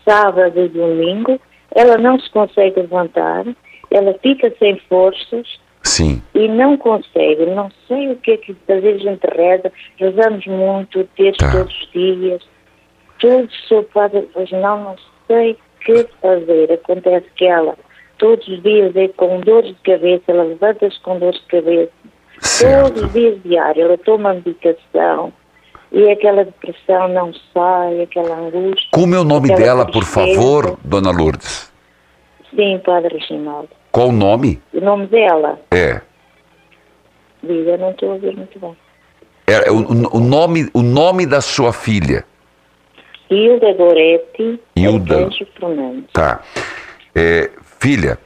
sábado 0.04 0.60
e 0.60 0.68
domingo, 0.68 1.40
ela 1.74 1.98
não 1.98 2.18
se 2.18 2.30
consegue 2.30 2.80
levantar, 2.80 3.44
ela 3.90 4.14
fica 4.22 4.52
sem 4.58 4.76
forças, 4.88 5.46
Sim. 5.82 6.22
e 6.34 6.48
não 6.48 6.76
consegue, 6.76 7.46
não 7.46 7.70
sei 7.86 8.10
o 8.12 8.16
que 8.16 8.32
é 8.32 8.36
que 8.38 8.54
fazer, 8.66 8.94
a 8.94 8.98
gente 8.98 9.26
reza, 9.36 9.72
rezamos 9.96 10.46
muito, 10.46 11.04
texto 11.16 11.40
Tá. 11.40 11.52
todos 11.52 11.74
os 11.82 11.90
dias, 11.92 12.42
tudo 13.18 13.48
sou 13.68 13.82
padre, 13.84 14.28
mas 14.34 14.50
não, 14.50 14.96
sei 15.26 15.52
o 15.52 15.56
que 15.84 16.06
fazer. 16.20 16.72
Acontece 16.72 17.26
que 17.36 17.44
ela, 17.44 17.76
todos 18.18 18.46
os 18.48 18.62
dias, 18.62 18.94
é 18.96 19.08
com 19.08 19.40
dores 19.40 19.68
de 19.74 19.82
cabeça, 19.82 20.22
ela 20.28 20.44
levanta-se 20.44 20.98
com 21.00 21.18
dores 21.18 21.40
de 21.40 21.46
cabeça, 21.46 21.92
todos 22.32 22.48
Certo. 22.48 23.04
os 23.04 23.12
dias 23.12 23.42
diário, 23.44 23.82
ela 23.82 23.98
toma 23.98 24.34
medicação, 24.34 25.32
e 25.94 26.10
aquela 26.10 26.44
depressão 26.44 27.08
não 27.08 27.32
sai, 27.52 28.02
aquela 28.02 28.36
angústia. 28.36 28.88
Como 28.92 29.14
é 29.14 29.18
o 29.18 29.24
nome 29.24 29.48
dela, 29.54 29.84
por 29.86 30.04
tristeza. 30.04 30.34
favor, 30.34 30.78
dona 30.84 31.10
Lourdes? 31.10 31.72
Sim, 32.54 32.80
padre 32.84 33.16
Reginaldo. 33.18 33.68
Qual 33.92 34.08
o 34.08 34.12
nome? 34.12 34.60
O 34.72 34.80
nome 34.80 35.06
dela, 35.06 35.58
É. 35.70 36.00
diga, 37.42 37.76
não 37.76 37.90
estou 37.92 38.10
a 38.10 38.14
ouvir 38.14 38.36
muito 38.36 38.58
bem. 38.58 38.76
É, 39.46 39.70
o, 39.70 40.16
o 40.16 40.20
nome, 40.20 40.68
o 40.74 40.82
nome 40.82 41.26
da 41.26 41.40
sua 41.40 41.72
filha. 41.72 42.24
Hilda 43.30 43.72
Goretti 43.74 44.60
Hilda. 44.76 45.16
Arcanjo 45.16 45.46
Fernandes. 45.58 46.10
Tá. 46.12 46.40
É, 47.14 47.50
filha, 47.80 48.18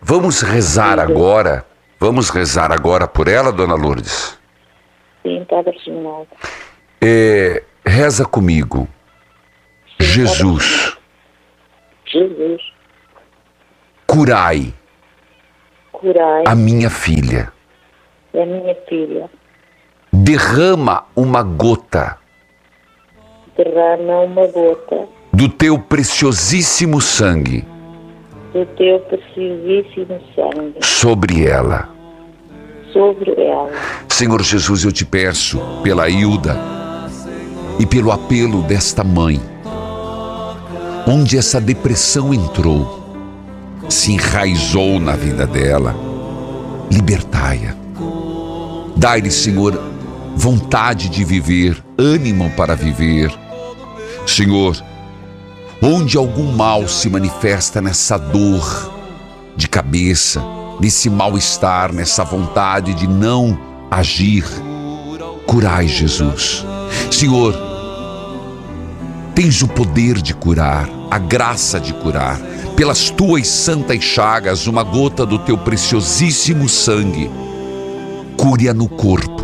vamos 0.00 0.42
rezar 0.42 0.98
agora. 0.98 1.64
Vamos 1.98 2.28
rezar 2.28 2.70
agora 2.72 3.06
por 3.08 3.26
ela, 3.26 3.50
dona 3.50 3.74
Lourdes? 3.74 4.38
Sim, 5.22 5.46
Padre 5.48 5.72
Reginaldo. 5.78 6.28
É, 7.00 7.62
reza 7.84 8.24
comigo. 8.24 8.88
Jesus, 9.98 10.96
Jesus, 12.06 12.62
curai 14.06 14.72
curai 15.92 16.44
a 16.46 16.54
minha 16.54 16.90
filha. 16.90 17.52
a 18.34 18.44
minha 18.44 18.74
filha. 18.88 19.30
Derrama 20.12 21.06
uma 21.14 21.42
gota 21.42 22.18
Derrama 23.56 24.20
uma 24.20 24.46
gota 24.46 25.08
do 25.32 25.48
teu 25.48 25.78
preciosíssimo 25.78 27.00
sangue 27.00 27.64
do 28.52 28.64
teu 28.76 29.00
preciosíssimo 29.00 30.20
sangue 30.34 30.74
sobre 30.80 31.46
ela. 31.46 31.88
sobre 32.92 33.32
ela. 33.32 33.70
Senhor 34.08 34.42
Jesus, 34.42 34.84
eu 34.84 34.92
te 34.92 35.04
peço 35.04 35.60
pela 35.82 36.08
Hilda 36.08 36.56
e 37.78 37.86
pelo 37.86 38.10
apelo 38.10 38.62
desta 38.62 39.04
mãe, 39.04 39.40
onde 41.06 41.36
essa 41.36 41.60
depressão 41.60 42.32
entrou, 42.32 43.04
se 43.88 44.12
enraizou 44.12 44.98
na 44.98 45.12
vida 45.12 45.46
dela, 45.46 45.94
libertai-a. 46.90 47.74
Dai-lhe, 48.96 49.30
Senhor, 49.30 49.78
vontade 50.34 51.08
de 51.08 51.24
viver, 51.24 51.82
ânimo 51.98 52.50
para 52.56 52.74
viver. 52.74 53.32
Senhor, 54.26 54.76
onde 55.82 56.16
algum 56.16 56.52
mal 56.52 56.88
se 56.88 57.08
manifesta 57.08 57.80
nessa 57.80 58.16
dor 58.16 58.92
de 59.54 59.68
cabeça, 59.68 60.42
nesse 60.80 61.08
mal-estar, 61.08 61.92
nessa 61.92 62.24
vontade 62.24 62.94
de 62.94 63.06
não 63.06 63.58
agir, 63.90 64.44
curai, 65.46 65.86
Jesus. 65.86 66.64
Senhor, 67.10 67.65
tens 69.36 69.60
o 69.60 69.68
poder 69.68 70.14
de 70.22 70.32
curar, 70.32 70.88
a 71.10 71.18
graça 71.18 71.78
de 71.78 71.92
curar. 71.92 72.40
Pelas 72.74 73.10
tuas 73.10 73.46
santas 73.46 74.02
chagas, 74.02 74.66
uma 74.66 74.82
gota 74.82 75.26
do 75.26 75.38
teu 75.38 75.58
preciosíssimo 75.58 76.66
sangue, 76.70 77.30
cure-a 78.34 78.72
no 78.72 78.88
corpo, 78.88 79.42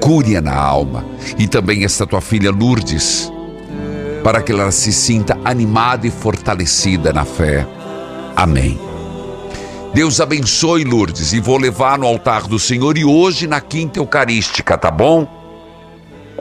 cure-a 0.00 0.40
na 0.40 0.56
alma. 0.56 1.04
E 1.38 1.46
também 1.46 1.84
esta 1.84 2.04
tua 2.04 2.20
filha 2.20 2.50
Lourdes, 2.50 3.32
para 4.24 4.42
que 4.42 4.50
ela 4.50 4.72
se 4.72 4.92
sinta 4.92 5.38
animada 5.44 6.08
e 6.08 6.10
fortalecida 6.10 7.12
na 7.12 7.24
fé. 7.24 7.64
Amém. 8.34 8.76
Deus 9.94 10.20
abençoe 10.20 10.82
Lourdes 10.82 11.32
e 11.32 11.38
vou 11.38 11.58
levar 11.58 11.96
no 11.96 12.06
altar 12.06 12.48
do 12.48 12.58
Senhor 12.58 12.98
e 12.98 13.04
hoje 13.04 13.46
na 13.46 13.60
quinta 13.60 14.00
eucarística, 14.00 14.76
tá 14.76 14.90
bom? 14.90 15.39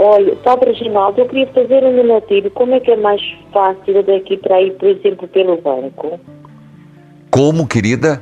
Olha, 0.02 0.34
Padre 0.38 0.72
Reginaldo, 0.72 1.20
eu 1.20 1.28
queria 1.28 1.48
fazer 1.48 1.84
um 1.84 1.94
donativo. 1.94 2.50
Como 2.52 2.74
é 2.74 2.80
que 2.80 2.90
é 2.90 2.96
mais 2.96 3.22
fácil 3.52 4.02
daqui 4.04 4.38
para 4.38 4.62
ir, 4.62 4.72
por 4.78 4.88
exemplo, 4.88 5.28
pelo 5.28 5.60
banco? 5.62 6.18
Como, 7.30 7.68
querida? 7.68 8.22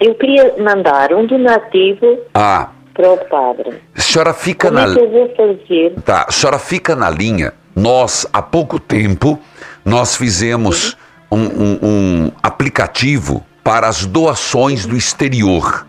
Eu 0.00 0.14
queria 0.14 0.54
mandar 0.58 1.12
um 1.12 1.26
donativo 1.26 2.18
Ah, 2.32 2.68
para 2.94 3.10
o 3.12 3.18
padre. 3.26 3.80
a 3.96 4.00
senhora 4.00 4.32
fica 4.32 4.68
Como 4.68 4.80
na 4.80 4.92
é 4.92 4.94
que 4.94 5.00
eu 5.00 5.10
vou 5.10 5.28
fazer? 5.34 5.94
Tá, 6.04 6.24
a 6.28 6.32
senhora 6.32 6.58
fica 6.58 6.94
na 6.94 7.10
linha. 7.10 7.52
Nós, 7.74 8.24
há 8.32 8.40
pouco 8.40 8.78
tempo, 8.78 9.38
nós 9.84 10.14
fizemos 10.16 10.96
um, 11.32 11.36
um- 11.38 11.78
um 11.82 12.32
aplicativo 12.42 13.44
para 13.64 13.88
as 13.88 14.06
doações 14.06 14.86
do 14.86 14.96
exterior. 14.96 15.84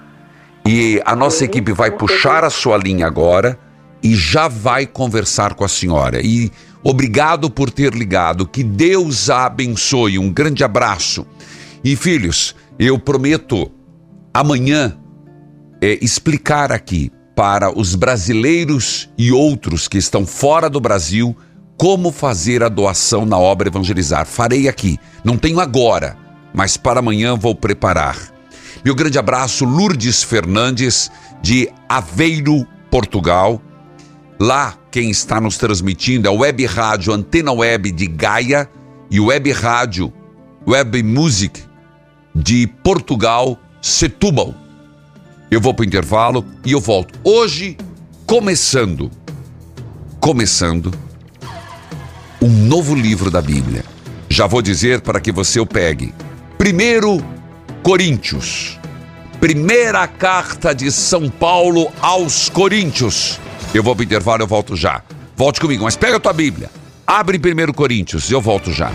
E 0.67 0.99
a 1.05 1.15
nossa 1.15 1.45
equipe 1.45 1.71
vai 1.71 1.91
puxar 1.91 2.43
a 2.43 2.49
sua 2.49 2.77
linha 2.77 3.05
agora 3.05 3.57
e 4.03 4.15
já 4.15 4.47
vai 4.47 4.85
conversar 4.85 5.53
com 5.53 5.63
a 5.63 5.69
senhora. 5.69 6.21
E 6.25 6.51
obrigado 6.83 7.49
por 7.49 7.69
ter 7.69 7.93
ligado. 7.93 8.47
Que 8.47 8.63
Deus 8.63 9.29
a 9.29 9.45
abençoe. 9.45 10.17
Um 10.17 10.31
grande 10.31 10.63
abraço. 10.63 11.25
E 11.83 11.95
filhos, 11.95 12.55
eu 12.79 12.97
prometo 12.97 13.71
amanhã 14.33 14.97
é, 15.81 15.97
explicar 16.01 16.71
aqui 16.71 17.11
para 17.35 17.77
os 17.77 17.95
brasileiros 17.95 19.09
e 19.17 19.31
outros 19.31 19.87
que 19.87 19.97
estão 19.97 20.25
fora 20.25 20.69
do 20.69 20.79
Brasil 20.79 21.35
como 21.77 22.11
fazer 22.11 22.61
a 22.63 22.69
doação 22.69 23.25
na 23.25 23.39
obra 23.39 23.67
Evangelizar. 23.67 24.25
Farei 24.27 24.67
aqui. 24.67 24.99
Não 25.23 25.37
tenho 25.37 25.59
agora, 25.59 26.15
mas 26.53 26.77
para 26.77 26.99
amanhã 26.99 27.35
vou 27.35 27.55
preparar. 27.55 28.15
Meu 28.85 28.93
grande 28.93 29.17
abraço, 29.17 29.65
Lourdes 29.65 30.21
Fernandes, 30.21 31.09
de 31.41 31.69
Aveiro, 31.89 32.67
Portugal. 32.91 33.61
Lá, 34.41 34.75
quem 34.89 35.11
está 35.11 35.39
nos 35.39 35.55
transmitindo 35.55 36.27
é 36.27 36.31
a 36.31 36.33
Web 36.33 36.65
Rádio 36.65 37.13
Antena 37.13 37.51
Web 37.51 37.91
de 37.91 38.07
Gaia 38.07 38.67
e 39.11 39.19
Web 39.19 39.51
Rádio 39.51 40.11
Web 40.67 41.03
Music 41.03 41.61
de 42.33 42.65
Portugal, 42.83 43.59
Setúbal. 43.83 44.55
Eu 45.51 45.61
vou 45.61 45.75
para 45.75 45.83
o 45.83 45.85
intervalo 45.85 46.43
e 46.65 46.71
eu 46.71 46.79
volto. 46.79 47.19
Hoje, 47.23 47.77
começando, 48.25 49.11
começando, 50.19 50.91
um 52.41 52.49
novo 52.49 52.95
livro 52.95 53.29
da 53.29 53.43
Bíblia. 53.43 53.85
Já 54.27 54.47
vou 54.47 54.63
dizer 54.63 55.01
para 55.01 55.19
que 55.19 55.31
você 55.31 55.59
o 55.59 55.67
pegue. 55.67 56.15
Primeiro 56.57 57.23
Coríntios. 57.83 58.79
Primeira 59.39 60.07
carta 60.07 60.73
de 60.73 60.91
São 60.91 61.29
Paulo 61.29 61.91
aos 62.01 62.49
Coríntios. 62.49 63.39
Eu 63.73 63.81
vou 63.81 63.95
para 63.95 64.01
o 64.01 64.05
intervalo, 64.05 64.43
eu 64.43 64.47
volto 64.47 64.75
já. 64.75 65.01
Volte 65.35 65.61
comigo, 65.61 65.83
mas 65.85 65.95
pega 65.95 66.17
a 66.17 66.19
tua 66.19 66.33
Bíblia. 66.33 66.69
Abre 67.07 67.37
1 67.37 67.73
Coríntios, 67.73 68.29
eu 68.29 68.41
volto 68.41 68.71
já. 68.71 68.91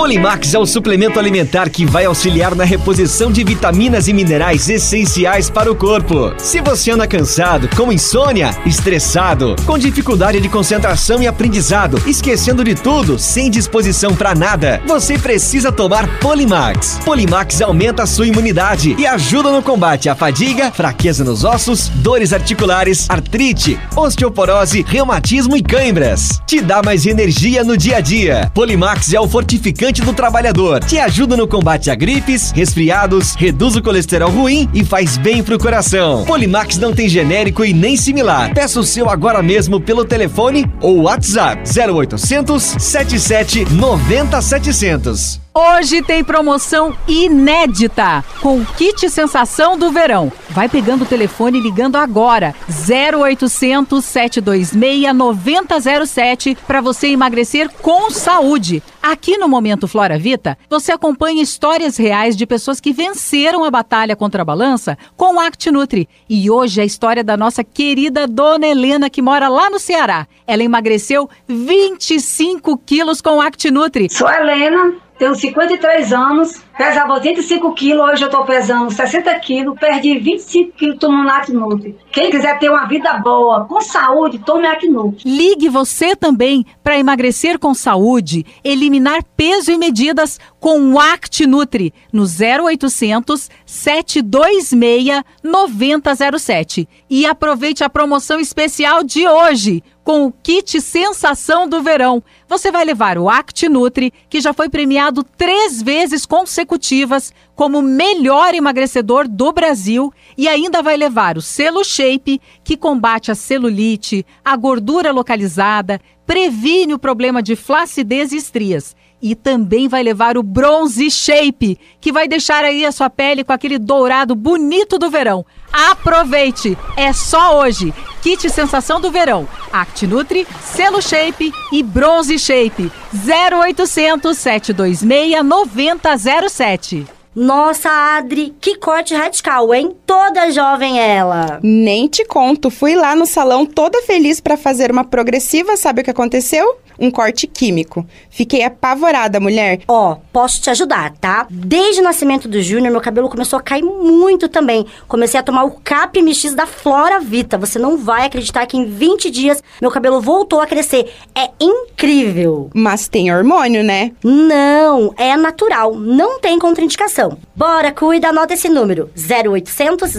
Polimax 0.00 0.54
é 0.54 0.58
o 0.58 0.64
suplemento 0.64 1.18
alimentar 1.18 1.68
que 1.68 1.84
vai 1.84 2.06
auxiliar 2.06 2.54
na 2.54 2.64
reposição 2.64 3.30
de 3.30 3.44
vitaminas 3.44 4.08
e 4.08 4.14
minerais 4.14 4.66
essenciais 4.70 5.50
para 5.50 5.70
o 5.70 5.76
corpo. 5.76 6.32
Se 6.38 6.58
você 6.62 6.92
anda 6.92 7.06
cansado, 7.06 7.68
com 7.76 7.92
insônia, 7.92 8.56
estressado, 8.64 9.56
com 9.66 9.76
dificuldade 9.76 10.40
de 10.40 10.48
concentração 10.48 11.22
e 11.22 11.26
aprendizado, 11.26 12.02
esquecendo 12.06 12.64
de 12.64 12.74
tudo, 12.74 13.18
sem 13.18 13.50
disposição 13.50 14.14
para 14.14 14.34
nada, 14.34 14.80
você 14.86 15.18
precisa 15.18 15.70
tomar 15.70 16.08
Polimax. 16.18 16.98
Polimax 17.04 17.60
aumenta 17.60 18.04
a 18.04 18.06
sua 18.06 18.26
imunidade 18.26 18.96
e 18.98 19.06
ajuda 19.06 19.52
no 19.52 19.62
combate 19.62 20.08
à 20.08 20.14
fadiga, 20.14 20.72
fraqueza 20.72 21.22
nos 21.24 21.44
ossos, 21.44 21.90
dores 21.96 22.32
articulares, 22.32 23.04
artrite, 23.10 23.78
osteoporose, 23.94 24.82
reumatismo 24.88 25.58
e 25.58 25.62
cãibras. 25.62 26.40
Te 26.46 26.62
dá 26.62 26.80
mais 26.82 27.04
energia 27.04 27.62
no 27.62 27.76
dia 27.76 27.98
a 27.98 28.00
dia. 28.00 28.50
Polimax 28.54 29.12
é 29.12 29.20
o 29.20 29.28
fortificante 29.28 29.89
imunizante 29.90 30.02
do 30.02 30.12
trabalhador. 30.12 30.82
Te 30.84 30.98
ajuda 30.98 31.36
no 31.36 31.46
combate 31.46 31.90
a 31.90 31.94
gripes, 31.94 32.52
resfriados, 32.52 33.34
reduz 33.34 33.76
o 33.76 33.82
colesterol 33.82 34.30
ruim 34.30 34.68
e 34.72 34.84
faz 34.84 35.16
bem 35.16 35.42
pro 35.42 35.58
coração. 35.58 36.24
Polimax 36.24 36.78
não 36.78 36.94
tem 36.94 37.08
genérico 37.08 37.64
e 37.64 37.72
nem 37.72 37.96
similar. 37.96 38.54
Peça 38.54 38.80
o 38.80 38.84
seu 38.84 39.10
agora 39.10 39.42
mesmo 39.42 39.80
pelo 39.80 40.04
telefone 40.04 40.70
ou 40.80 41.02
WhatsApp 41.02 41.62
0800 41.68 42.62
77 42.62 43.64
90 43.72 44.40
700. 44.40 45.40
Hoje 45.52 46.00
tem 46.00 46.22
promoção 46.22 46.96
inédita 47.08 48.24
com 48.40 48.64
kit 48.64 49.10
sensação 49.10 49.76
do 49.76 49.90
verão. 49.90 50.32
Vai 50.50 50.68
pegando 50.68 51.02
o 51.02 51.06
telefone 51.06 51.58
e 51.58 51.60
ligando 51.60 51.96
agora 51.96 52.54
0800 52.68 54.04
726 54.04 55.12
9007 55.12 56.56
para 56.68 56.80
você 56.80 57.08
emagrecer 57.08 57.68
com 57.82 58.12
saúde. 58.12 58.80
Aqui 59.02 59.38
no 59.38 59.48
Momento 59.48 59.88
Flora 59.88 60.16
Vita, 60.16 60.56
você 60.68 60.92
acompanha 60.92 61.42
histórias 61.42 61.96
reais 61.96 62.36
de 62.36 62.46
pessoas 62.46 62.80
que 62.80 62.92
venceram 62.92 63.64
a 63.64 63.70
batalha 63.72 64.14
contra 64.14 64.42
a 64.42 64.44
balança 64.44 64.96
com 65.16 65.34
o 65.34 65.40
Act 65.40 65.68
Nutri. 65.72 66.08
E 66.28 66.48
hoje 66.48 66.78
é 66.78 66.84
a 66.84 66.86
história 66.86 67.24
da 67.24 67.36
nossa 67.36 67.64
querida 67.64 68.28
Dona 68.28 68.68
Helena 68.68 69.10
que 69.10 69.20
mora 69.20 69.48
lá 69.48 69.68
no 69.68 69.80
Ceará. 69.80 70.28
Ela 70.46 70.62
emagreceu 70.62 71.28
25 71.48 72.78
quilos 72.78 73.20
com 73.20 73.38
o 73.38 73.40
Act 73.40 73.68
Nutri. 73.70 74.08
Sou 74.10 74.28
a 74.28 74.38
Helena, 74.38 74.94
tenho 75.20 75.34
53 75.34 76.14
anos, 76.14 76.62
pesava 76.78 77.12
85 77.12 77.74
quilos, 77.74 78.08
hoje 78.08 78.22
eu 78.22 78.28
estou 78.28 78.42
pesando 78.46 78.90
60 78.90 79.38
quilos, 79.40 79.78
perdi 79.78 80.18
25 80.18 80.72
quilos 80.72 80.98
tomando 80.98 81.28
Acnutri. 81.28 81.94
Quem 82.10 82.30
quiser 82.30 82.58
ter 82.58 82.70
uma 82.70 82.86
vida 82.86 83.18
boa, 83.18 83.66
com 83.66 83.82
saúde, 83.82 84.38
tome 84.38 84.66
Acnutri. 84.66 85.30
Ligue 85.30 85.68
você 85.68 86.16
também 86.16 86.64
para 86.82 86.98
emagrecer 86.98 87.58
com 87.58 87.74
saúde, 87.74 88.46
eliminar 88.64 89.22
peso 89.36 89.70
e 89.70 89.76
medidas 89.76 90.40
com 90.58 90.94
o 90.94 90.98
Act 90.98 91.46
Nutri 91.46 91.92
no 92.10 92.22
0800 92.24 93.50
726 93.66 95.22
9007. 95.44 96.88
E 97.10 97.26
aproveite 97.26 97.84
a 97.84 97.90
promoção 97.90 98.40
especial 98.40 99.04
de 99.04 99.28
hoje 99.28 99.82
com 100.10 100.26
o 100.26 100.32
kit 100.32 100.80
sensação 100.80 101.68
do 101.68 101.80
verão. 101.80 102.20
Você 102.48 102.72
vai 102.72 102.84
levar 102.84 103.16
o 103.16 103.30
Act 103.30 103.68
Nutri, 103.68 104.12
que 104.28 104.40
já 104.40 104.52
foi 104.52 104.68
premiado 104.68 105.22
três 105.22 105.80
vezes 105.80 106.26
consecutivas 106.26 107.32
como 107.54 107.80
melhor 107.80 108.52
emagrecedor 108.52 109.28
do 109.28 109.52
Brasil, 109.52 110.12
e 110.36 110.48
ainda 110.48 110.82
vai 110.82 110.96
levar 110.96 111.38
o 111.38 111.40
selo 111.40 111.84
Shape, 111.84 112.40
que 112.64 112.76
combate 112.76 113.30
a 113.30 113.36
celulite, 113.36 114.26
a 114.44 114.56
gordura 114.56 115.12
localizada, 115.12 116.00
previne 116.26 116.92
o 116.92 116.98
problema 116.98 117.40
de 117.40 117.54
flacidez 117.54 118.32
e 118.32 118.36
estrias. 118.36 118.96
E 119.22 119.34
também 119.34 119.86
vai 119.86 120.02
levar 120.02 120.38
o 120.38 120.42
Bronze 120.42 121.10
Shape, 121.10 121.78
que 122.00 122.10
vai 122.10 122.26
deixar 122.26 122.64
aí 122.64 122.84
a 122.84 122.92
sua 122.92 123.10
pele 123.10 123.44
com 123.44 123.52
aquele 123.52 123.78
dourado 123.78 124.34
bonito 124.34 124.98
do 124.98 125.10
verão. 125.10 125.44
Aproveite! 125.72 126.76
É 126.96 127.12
só 127.12 127.58
hoje. 127.60 127.92
Kit 128.22 128.48
Sensação 128.50 129.00
do 129.00 129.10
Verão. 129.10 129.48
Act 129.72 130.06
Nutri, 130.06 130.46
Selo 130.62 131.00
Shape 131.00 131.52
e 131.72 131.82
Bronze 131.82 132.38
Shape. 132.38 132.90
0800 133.12 134.36
726 134.36 135.44
9007. 135.44 137.19
Nossa, 137.34 137.88
Adri, 138.16 138.52
que 138.60 138.74
corte 138.74 139.14
radical, 139.14 139.72
hein? 139.72 139.94
Toda 140.04 140.50
jovem 140.50 140.98
ela. 140.98 141.60
Nem 141.62 142.08
te 142.08 142.24
conto, 142.24 142.70
fui 142.70 142.96
lá 142.96 143.14
no 143.14 143.24
salão 143.24 143.64
toda 143.64 144.02
feliz 144.02 144.40
para 144.40 144.56
fazer 144.56 144.90
uma 144.90 145.04
progressiva, 145.04 145.76
sabe 145.76 146.00
o 146.00 146.04
que 146.04 146.10
aconteceu? 146.10 146.76
Um 146.98 147.10
corte 147.10 147.46
químico. 147.46 148.04
Fiquei 148.28 148.62
apavorada, 148.62 149.40
mulher. 149.40 149.80
Ó, 149.88 150.16
posso 150.30 150.60
te 150.60 150.68
ajudar, 150.68 151.14
tá? 151.18 151.46
Desde 151.48 152.02
o 152.02 152.04
nascimento 152.04 152.46
do 152.46 152.60
Júnior, 152.60 152.92
meu 152.92 153.00
cabelo 153.00 153.30
começou 153.30 153.58
a 153.58 153.62
cair 153.62 153.82
muito 153.82 154.50
também. 154.50 154.84
Comecei 155.08 155.40
a 155.40 155.42
tomar 155.42 155.64
o 155.64 155.80
Cap 155.82 156.20
MX 156.20 156.52
da 156.52 156.66
Flora 156.66 157.18
Vita. 157.18 157.56
Você 157.56 157.78
não 157.78 157.96
vai 157.96 158.26
acreditar 158.26 158.66
que 158.66 158.76
em 158.76 158.84
20 158.84 159.30
dias 159.30 159.62
meu 159.80 159.90
cabelo 159.90 160.20
voltou 160.20 160.60
a 160.60 160.66
crescer. 160.66 161.10
É 161.34 161.48
incrível. 161.58 162.68
Mas 162.74 163.08
tem 163.08 163.32
hormônio, 163.32 163.82
né? 163.82 164.12
Não, 164.22 165.14
é 165.16 165.34
natural. 165.38 165.94
Não 165.94 166.38
tem 166.38 166.58
contraindicação. 166.58 167.19
Bora, 167.54 167.92
cuida, 167.92 168.28
anota 168.28 168.54
esse 168.54 168.68
número. 168.68 169.10
0800 169.16 170.10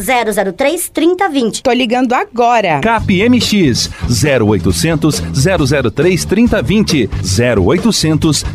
003 0.55 0.89
3020. 0.89 1.63
Tô 1.63 1.71
ligando 1.71 2.13
agora. 2.13 2.81
CapMX 2.81 3.89
0800 4.09 5.21
003 5.93 6.25
3020 6.25 7.09
0800 7.75 8.45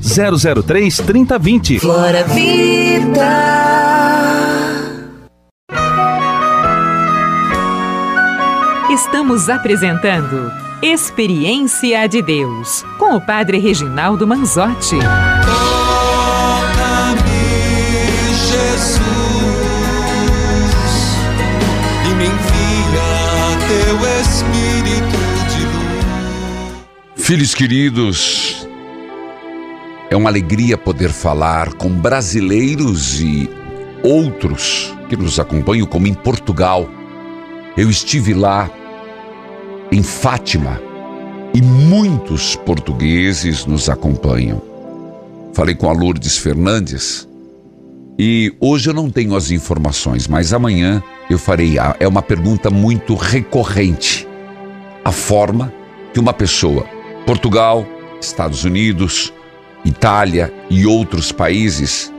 003 0.64 0.96
3020. 0.98 1.78
Flora 1.80 2.24
Vida. 2.24 3.66
Estamos 8.90 9.48
apresentando 9.48 10.50
Experiência 10.82 12.06
de 12.06 12.22
Deus 12.22 12.85
com 12.98 13.16
o 13.16 13.20
Padre 13.20 13.59
Reginaldo 13.59 14.26
Manzotti. 14.26 14.96
Filhos 27.26 27.56
queridos, 27.56 28.68
é 30.08 30.14
uma 30.16 30.30
alegria 30.30 30.78
poder 30.78 31.10
falar 31.10 31.72
com 31.74 31.88
brasileiros 31.88 33.20
e 33.20 33.50
outros 34.04 34.94
que 35.08 35.16
nos 35.16 35.40
acompanham, 35.40 35.88
como 35.88 36.06
em 36.06 36.14
Portugal. 36.14 36.88
Eu 37.76 37.90
estive 37.90 38.32
lá 38.32 38.70
em 39.90 40.04
Fátima 40.04 40.80
e 41.52 41.60
muitos 41.60 42.54
portugueses 42.54 43.66
nos 43.66 43.88
acompanham. 43.90 44.62
Falei 45.52 45.74
com 45.74 45.90
a 45.90 45.92
Lourdes 45.92 46.38
Fernandes 46.38 47.28
e 48.16 48.54
hoje 48.60 48.88
eu 48.90 48.94
não 48.94 49.10
tenho 49.10 49.34
as 49.34 49.50
informações, 49.50 50.28
mas 50.28 50.52
amanhã 50.52 51.02
eu 51.28 51.40
farei. 51.40 51.76
a- 51.76 51.96
É 51.98 52.06
uma 52.06 52.22
pergunta 52.22 52.70
muito 52.70 53.16
recorrente. 53.16 54.28
A 55.04 55.10
forma 55.10 55.72
que 56.14 56.20
uma 56.20 56.32
pessoa, 56.32 56.86
Portugal, 57.26 57.84
Estados 58.20 58.64
Unidos, 58.64 59.32
Itália 59.84 60.54
e 60.70 60.86
outros 60.86 61.32
países, 61.32 62.12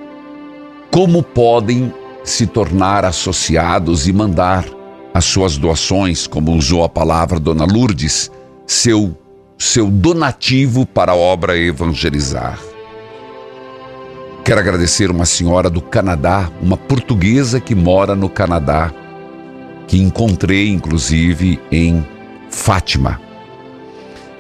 como 0.91 1.23
podem 1.23 1.93
se 2.25 2.45
tornar 2.45 3.05
associados 3.05 4.05
e 4.07 4.11
mandar 4.13 4.65
as 5.13 5.23
suas 5.23 5.57
doações, 5.57 6.27
como 6.27 6.51
usou 6.51 6.83
a 6.83 6.89
palavra 6.89 7.39
Dona 7.39 7.65
Lourdes, 7.65 8.29
seu, 8.65 9.17
seu 9.57 9.87
donativo 9.87 10.85
para 10.85 11.13
a 11.13 11.15
obra 11.15 11.57
evangelizar. 11.57 12.59
Quero 14.43 14.59
agradecer 14.59 15.09
uma 15.09 15.25
senhora 15.25 15.69
do 15.69 15.81
Canadá, 15.81 16.51
uma 16.61 16.77
portuguesa 16.77 17.59
que 17.61 17.73
mora 17.73 18.13
no 18.13 18.29
Canadá, 18.29 18.93
que 19.87 19.97
encontrei 19.97 20.69
inclusive 20.69 21.59
em 21.71 22.05
Fátima. 22.49 23.26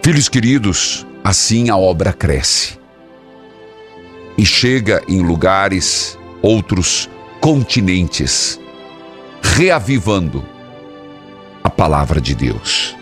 Filhos 0.07 0.29
queridos, 0.29 1.05
assim 1.21 1.69
a 1.69 1.75
obra 1.75 2.13
cresce 2.13 2.79
e 4.37 4.45
chega 4.45 5.03
em 5.05 5.21
lugares, 5.21 6.17
outros 6.41 7.09
continentes, 7.41 8.57
reavivando 9.41 10.45
a 11.61 11.69
palavra 11.69 12.21
de 12.21 12.33
Deus. 12.33 12.95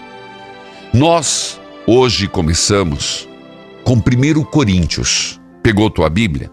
Nós 0.92 1.62
hoje 1.86 2.28
começamos 2.28 3.30
com 3.84 3.94
1 3.94 4.44
Coríntios. 4.46 5.40
Pegou 5.62 5.92
tua 5.92 6.10
Bíblia? 6.10 6.52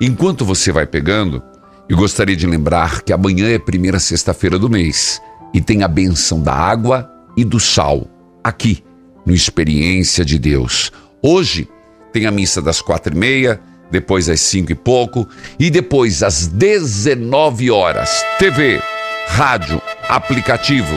Enquanto 0.00 0.44
você 0.44 0.72
vai 0.72 0.84
pegando, 0.84 1.40
eu 1.88 1.96
gostaria 1.96 2.34
de 2.34 2.48
lembrar 2.48 3.02
que 3.02 3.12
amanhã 3.12 3.48
é 3.48 3.56
primeira 3.56 4.00
sexta-feira 4.00 4.58
do 4.58 4.68
mês 4.68 5.22
e 5.54 5.60
tem 5.60 5.84
a 5.84 5.88
benção 5.88 6.42
da 6.42 6.54
água 6.54 7.08
e 7.36 7.44
do 7.44 7.60
sal 7.60 8.08
aqui 8.42 8.82
no 9.24 9.34
Experiência 9.34 10.24
de 10.24 10.38
Deus. 10.38 10.92
Hoje 11.22 11.68
tem 12.12 12.26
a 12.26 12.30
missa 12.30 12.60
das 12.60 12.80
quatro 12.80 13.14
e 13.14 13.16
meia, 13.16 13.60
depois 13.90 14.28
às 14.28 14.40
cinco 14.40 14.72
e 14.72 14.74
pouco 14.74 15.28
e 15.58 15.70
depois 15.70 16.22
às 16.22 16.46
19 16.46 17.70
horas. 17.70 18.10
TV, 18.38 18.80
rádio, 19.28 19.80
aplicativo. 20.08 20.96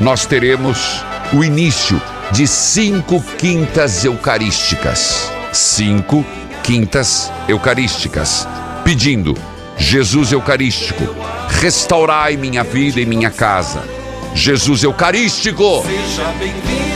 Nós 0.00 0.26
teremos 0.26 1.04
o 1.32 1.44
início 1.44 2.00
de 2.32 2.46
cinco 2.46 3.22
quintas 3.38 4.04
eucarísticas. 4.04 5.30
Cinco 5.52 6.24
quintas 6.62 7.30
eucarísticas, 7.48 8.48
pedindo: 8.82 9.36
Jesus 9.76 10.32
Eucarístico, 10.32 11.04
restaurai 11.48 12.36
minha 12.36 12.64
vida 12.64 13.00
e 13.00 13.06
minha 13.06 13.30
casa. 13.30 13.93
Jesus 14.34 14.82
Eucarístico, 14.82 15.84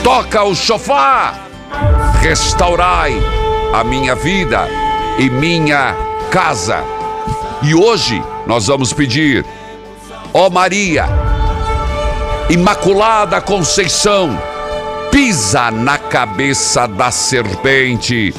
toca 0.03 0.43
o 0.43 0.53
chofar, 0.53 1.47
restaurai 2.21 3.13
a 3.73 3.83
minha 3.83 4.13
vida 4.13 4.67
e 5.17 5.29
minha 5.29 5.95
casa. 6.29 6.83
E 7.63 7.73
hoje 7.73 8.21
nós 8.45 8.67
vamos 8.67 8.91
pedir, 8.91 9.45
ó 10.33 10.49
Maria, 10.49 11.07
Imaculada 12.49 13.39
Conceição, 13.39 14.37
pisa 15.11 15.71
na 15.71 15.97
cabeça 15.97 16.87
da 16.87 17.09
serpente. 17.09 18.33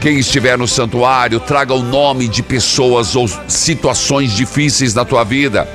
Quem 0.00 0.18
estiver 0.18 0.58
no 0.58 0.66
santuário, 0.66 1.38
traga 1.38 1.72
o 1.72 1.82
nome 1.82 2.26
de 2.26 2.42
pessoas 2.42 3.14
ou 3.14 3.28
situações 3.46 4.32
difíceis 4.32 4.92
da 4.92 5.04
tua 5.04 5.22
vida, 5.22 5.68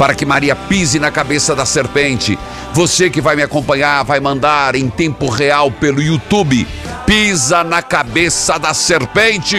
para 0.00 0.14
que 0.14 0.24
Maria 0.24 0.56
pise 0.56 0.98
na 0.98 1.10
cabeça 1.10 1.54
da 1.54 1.66
serpente. 1.66 2.38
Você 2.72 3.10
que 3.10 3.20
vai 3.20 3.36
me 3.36 3.42
acompanhar, 3.42 4.02
vai 4.02 4.18
mandar 4.18 4.74
em 4.74 4.88
tempo 4.88 5.28
real 5.28 5.70
pelo 5.70 6.00
YouTube. 6.00 6.66
Pisa 7.04 7.62
na 7.62 7.82
cabeça 7.82 8.58
da 8.58 8.72
serpente. 8.72 9.58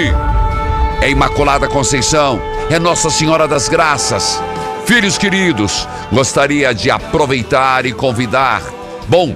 É 1.00 1.12
Imaculada 1.12 1.68
Conceição, 1.68 2.42
é 2.72 2.80
Nossa 2.80 3.12
Senhora 3.12 3.48
das 3.48 3.70
Graças. 3.70 4.42
Filhos 4.88 5.16
queridos, 5.16 5.88
gostaria 6.12 6.74
de 6.74 6.90
aproveitar 6.90 7.86
e 7.86 7.94
convidar. 7.94 8.64
Bom, 9.08 9.36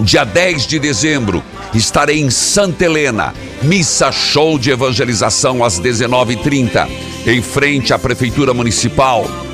dia 0.00 0.24
10 0.24 0.66
de 0.66 0.78
dezembro, 0.78 1.42
estarei 1.72 2.20
em 2.20 2.28
Santa 2.28 2.84
Helena, 2.84 3.32
missa 3.62 4.12
show 4.12 4.58
de 4.58 4.70
evangelização 4.70 5.64
às 5.64 5.80
19h30, 5.80 6.86
em 7.26 7.40
frente 7.40 7.94
à 7.94 7.98
Prefeitura 7.98 8.52
Municipal. 8.52 9.47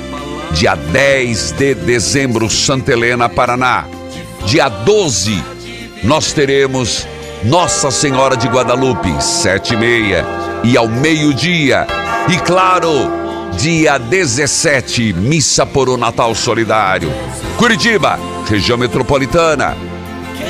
Dia 0.55 0.73
10 0.73 1.51
de 1.51 1.75
dezembro, 1.75 2.49
Santa 2.49 2.93
Helena, 2.93 3.27
Paraná. 3.27 3.83
Dia 4.45 4.69
12, 4.69 5.43
nós 6.01 6.31
teremos 6.31 7.05
Nossa 7.43 7.91
Senhora 7.91 8.37
de 8.37 8.47
Guadalupe, 8.47 9.21
sete 9.21 9.73
e 9.73 9.77
meia, 9.77 10.25
e 10.63 10.77
ao 10.77 10.87
meio-dia. 10.87 11.85
E 12.33 12.37
claro, 12.37 12.89
dia 13.57 13.97
17, 13.97 15.11
missa 15.11 15.65
por 15.65 15.89
o 15.89 15.97
Natal 15.97 16.33
Solidário. 16.33 17.11
Curitiba, 17.57 18.17
região 18.47 18.77
metropolitana. 18.77 19.75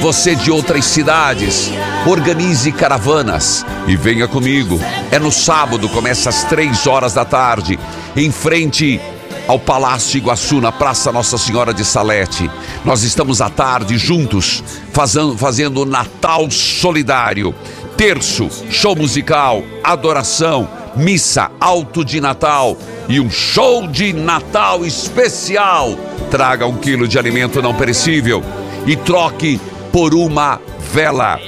Você 0.01 0.35
de 0.35 0.51
outras 0.51 0.85
cidades, 0.85 1.71
organize 2.05 2.71
caravanas 2.71 3.65
e 3.87 3.95
venha 3.95 4.27
comigo. 4.27 4.79
É 5.09 5.17
no 5.17 5.31
sábado, 5.31 5.89
começa 5.89 6.29
às 6.29 6.43
três 6.43 6.85
horas 6.85 7.15
da 7.15 7.25
tarde, 7.25 7.79
em 8.15 8.31
frente 8.31 9.01
ao 9.47 9.59
Palácio 9.59 10.17
Iguaçu, 10.17 10.59
na 10.59 10.71
Praça 10.71 11.11
Nossa 11.11 11.37
Senhora 11.37 11.73
de 11.73 11.85
Salete. 11.85 12.49
Nós 12.83 13.03
estamos 13.03 13.41
à 13.41 13.49
tarde 13.49 13.97
juntos, 13.97 14.63
fazendo, 14.91 15.37
fazendo 15.37 15.85
Natal 15.85 16.49
Solidário. 16.49 17.53
Terço, 17.95 18.49
show 18.69 18.95
musical, 18.95 19.63
adoração, 19.83 20.67
missa 20.95 21.51
alto 21.59 22.03
de 22.03 22.19
Natal 22.19 22.77
e 23.07 23.19
um 23.19 23.29
show 23.29 23.87
de 23.87 24.13
Natal 24.13 24.85
especial. 24.85 25.95
Traga 26.29 26.65
um 26.65 26.77
quilo 26.77 27.07
de 27.07 27.17
alimento 27.17 27.61
não 27.61 27.73
perecível 27.73 28.43
e 28.85 28.95
troque 28.95 29.59
por 29.91 30.13
uma 30.13 30.59
vela. 30.91 31.39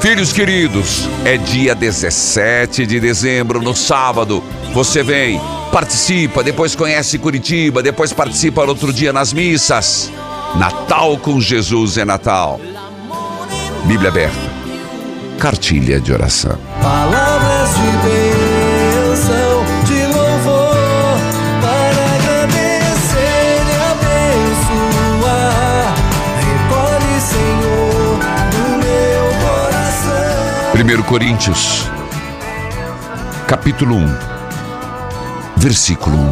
Filhos 0.00 0.32
queridos, 0.32 1.08
é 1.24 1.36
dia 1.36 1.74
17 1.74 2.86
de 2.86 3.00
dezembro, 3.00 3.60
no 3.60 3.74
sábado. 3.74 4.42
Você 4.72 5.02
vem, 5.02 5.40
participa, 5.78 6.42
depois 6.42 6.74
conhece 6.74 7.20
Curitiba, 7.20 7.80
depois 7.80 8.12
participa 8.12 8.62
no 8.62 8.70
outro 8.70 8.92
dia 8.92 9.12
nas 9.12 9.32
missas. 9.32 10.10
Natal 10.56 11.16
com 11.18 11.40
Jesus 11.40 11.96
é 11.96 12.04
Natal. 12.04 12.60
Bíblia 13.84 14.10
aberta. 14.10 14.36
Cartilha 15.38 16.00
de 16.00 16.12
oração. 16.12 16.58
Palavras 16.82 17.70
de 17.76 17.92
bênção, 18.08 19.64
de 19.84 20.04
louvor, 20.16 21.16
para 21.62 22.02
agradecer 22.16 23.62
e 23.70 23.76
abençoar. 25.14 25.94
Recolhe, 26.42 27.20
Senhor, 27.20 28.18
no 28.52 28.66
meu 28.78 29.30
coração. 29.46 30.74
1 30.74 31.02
Coríntios, 31.04 31.88
capítulo 33.46 33.94
1, 33.94 34.37
versículo 35.58 36.16
1. 36.16 36.30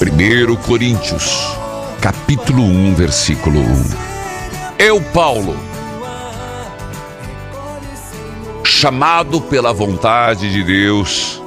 1 0.00 0.56
Coríntios, 0.66 1.54
capítulo 2.00 2.62
1, 2.62 2.94
versículo 2.94 3.60
1. 3.60 3.64
Eu, 4.78 5.02
Paulo, 5.12 5.54
chamado 8.64 9.42
pela 9.42 9.70
vontade 9.70 10.50
de 10.50 10.64
Deus 10.64 11.42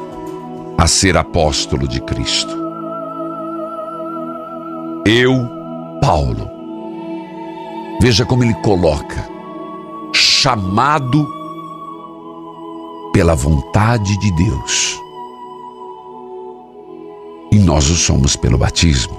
a 0.78 0.86
ser 0.86 1.18
apóstolo 1.18 1.88
de 1.88 2.00
Cristo. 2.02 2.56
Eu, 5.08 5.50
Paulo, 6.00 6.48
veja 8.00 8.24
como 8.26 8.44
ele 8.44 8.54
coloca, 8.62 9.28
chamado 10.14 11.28
pela 13.12 13.34
vontade 13.34 14.16
de 14.20 14.32
Deus. 14.34 15.03
E 17.54 17.60
nós 17.60 17.88
o 17.92 17.96
somos 17.96 18.36
pelo 18.36 18.58
batismo. 18.58 19.16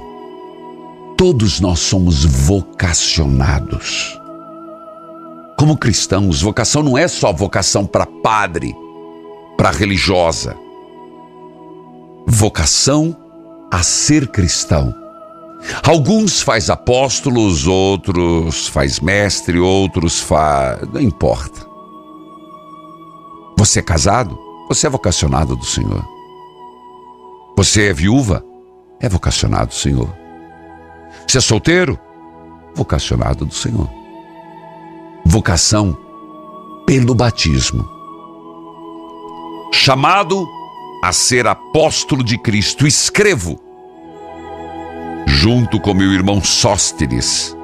Todos 1.17 1.61
nós 1.61 1.79
somos 1.79 2.25
vocacionados. 2.25 4.19
Como 5.57 5.77
cristãos, 5.77 6.43
vocação 6.43 6.83
não 6.83 6.99
é 6.99 7.07
só 7.07 7.33
vocação 7.33 7.87
para 7.87 8.05
padre, 8.05 8.75
para 9.57 9.71
religiosa. 9.71 10.57
Vocação 12.27 13.17
a 13.71 13.85
ser 13.85 14.27
cristão. 14.27 14.93
Alguns 15.87 16.43
faz 16.43 16.69
apóstolos, 16.69 17.69
outros 17.69 18.67
faz 18.67 18.99
mestre, 18.99 19.61
outros 19.61 20.19
faz. 20.19 20.81
Não 20.93 21.01
importa. 21.01 21.65
Você 23.57 23.79
é 23.79 23.83
casado? 23.83 24.37
Você 24.69 24.89
é 24.89 24.91
vocacionado 24.91 25.55
do 25.55 25.65
Senhor. 25.65 26.05
Você 27.57 27.89
é 27.89 27.93
viúva? 27.93 28.45
É 29.01 29.09
vocacionado 29.09 29.69
do 29.69 29.75
Senhor. 29.75 30.13
Você 31.27 31.39
é 31.39 31.41
solteiro? 31.41 31.99
Vocacionado 32.75 33.47
do 33.47 33.55
Senhor. 33.55 33.89
Vocação 35.25 35.97
pelo 36.87 37.15
batismo. 37.15 37.89
Chamado 39.73 40.47
a 41.03 41.13
ser 41.13 41.47
apóstolo 41.47 42.25
de 42.25 42.39
Cristo, 42.39 42.87
escrevo, 42.87 43.61
junto 45.27 45.79
com 45.79 45.93
meu 45.93 46.13
irmão 46.13 46.43
Sóstenes, 46.43 47.55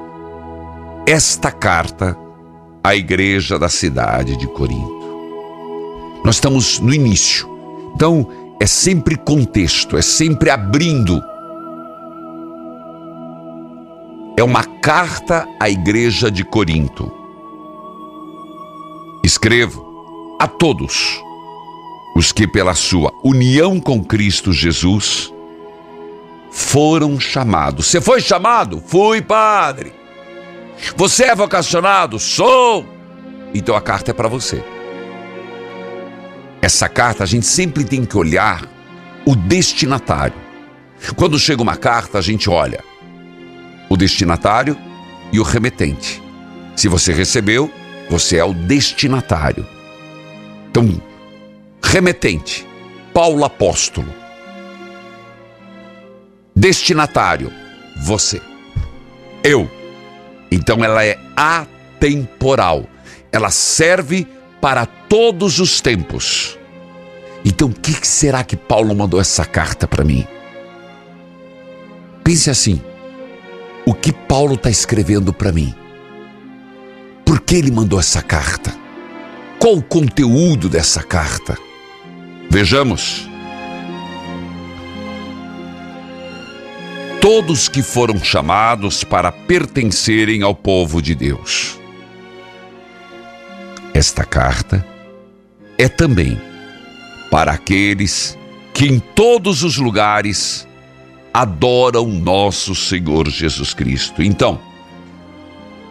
esta 1.07 1.51
carta 1.51 2.17
à 2.83 2.95
igreja 2.95 3.57
da 3.57 3.67
cidade 3.67 4.37
de 4.37 4.47
Corinto. 4.47 5.01
Nós 6.23 6.35
estamos 6.35 6.79
no 6.79 6.93
início, 6.93 7.49
então 7.95 8.27
é 8.61 8.67
sempre 8.67 9.15
contexto, 9.15 9.97
é 9.97 10.03
sempre 10.03 10.51
abrindo. 10.51 11.19
É 14.37 14.43
uma 14.43 14.63
carta 14.63 15.47
à 15.59 15.67
igreja 15.67 16.29
de 16.29 16.43
Corinto. 16.43 17.11
Escrevo 19.23 20.37
a 20.39 20.47
todos 20.47 21.19
os 22.15 22.31
que, 22.31 22.45
pela 22.47 22.75
sua 22.75 23.11
união 23.23 23.79
com 23.79 24.03
Cristo 24.03 24.53
Jesus, 24.53 25.33
foram 26.51 27.19
chamados. 27.19 27.87
Você 27.87 27.99
foi 27.99 28.21
chamado? 28.21 28.79
Fui, 28.85 29.23
padre. 29.23 29.91
Você 30.95 31.23
é 31.23 31.35
vocacionado? 31.35 32.19
Sou. 32.19 32.85
Então 33.55 33.75
a 33.75 33.81
carta 33.81 34.11
é 34.11 34.13
para 34.13 34.27
você. 34.27 34.63
Essa 36.61 36.87
carta 36.87 37.23
a 37.23 37.27
gente 37.27 37.45
sempre 37.45 37.83
tem 37.83 38.05
que 38.05 38.15
olhar 38.15 38.69
o 39.25 39.35
destinatário. 39.35 40.35
Quando 41.15 41.39
chega 41.39 41.61
uma 41.61 41.75
carta, 41.75 42.19
a 42.19 42.21
gente 42.21 42.49
olha 42.49 42.83
o 43.89 43.97
destinatário 43.97 44.77
e 45.31 45.39
o 45.39 45.43
remetente. 45.43 46.21
Se 46.75 46.87
você 46.87 47.11
recebeu, 47.11 47.71
você 48.09 48.37
é 48.37 48.43
o 48.43 48.53
destinatário. 48.53 49.67
Então, 50.69 51.01
remetente, 51.83 52.65
Paulo 53.13 53.43
apóstolo. 53.43 54.13
Destinatário, 56.55 57.51
você. 57.97 58.41
Eu. 59.43 59.69
Então 60.51 60.83
ela 60.83 61.03
é 61.03 61.19
atemporal. 61.35 62.85
Ela 63.31 63.49
serve 63.49 64.25
para 64.25 64.40
todos 65.09 65.59
os 65.59 65.81
tempos. 65.81 66.57
Então, 67.43 67.69
o 67.69 67.73
que 67.73 68.07
será 68.07 68.43
que 68.43 68.55
Paulo 68.55 68.95
mandou 68.95 69.19
essa 69.19 69.43
carta 69.43 69.87
para 69.87 70.03
mim? 70.03 70.25
Pense 72.23 72.49
assim: 72.49 72.79
o 73.85 73.93
que 73.93 74.13
Paulo 74.13 74.53
está 74.53 74.69
escrevendo 74.69 75.33
para 75.33 75.51
mim? 75.51 75.73
Por 77.25 77.41
que 77.41 77.55
ele 77.55 77.71
mandou 77.71 77.99
essa 77.99 78.21
carta? 78.21 78.73
Qual 79.59 79.75
o 79.75 79.83
conteúdo 79.83 80.69
dessa 80.69 81.03
carta? 81.03 81.57
Vejamos. 82.49 83.27
Todos 87.19 87.67
que 87.67 87.81
foram 87.81 88.17
chamados 88.23 89.03
para 89.03 89.31
pertencerem 89.31 90.41
ao 90.41 90.55
povo 90.55 91.01
de 91.01 91.13
Deus. 91.13 91.80
Esta 94.01 94.25
carta 94.25 94.83
é 95.77 95.87
também 95.87 96.41
para 97.29 97.51
aqueles 97.51 98.35
que 98.73 98.87
em 98.87 98.97
todos 98.97 99.61
os 99.61 99.77
lugares 99.77 100.67
adoram 101.31 102.07
nosso 102.07 102.73
Senhor 102.73 103.29
Jesus 103.29 103.75
Cristo. 103.75 104.23
Então, 104.23 104.59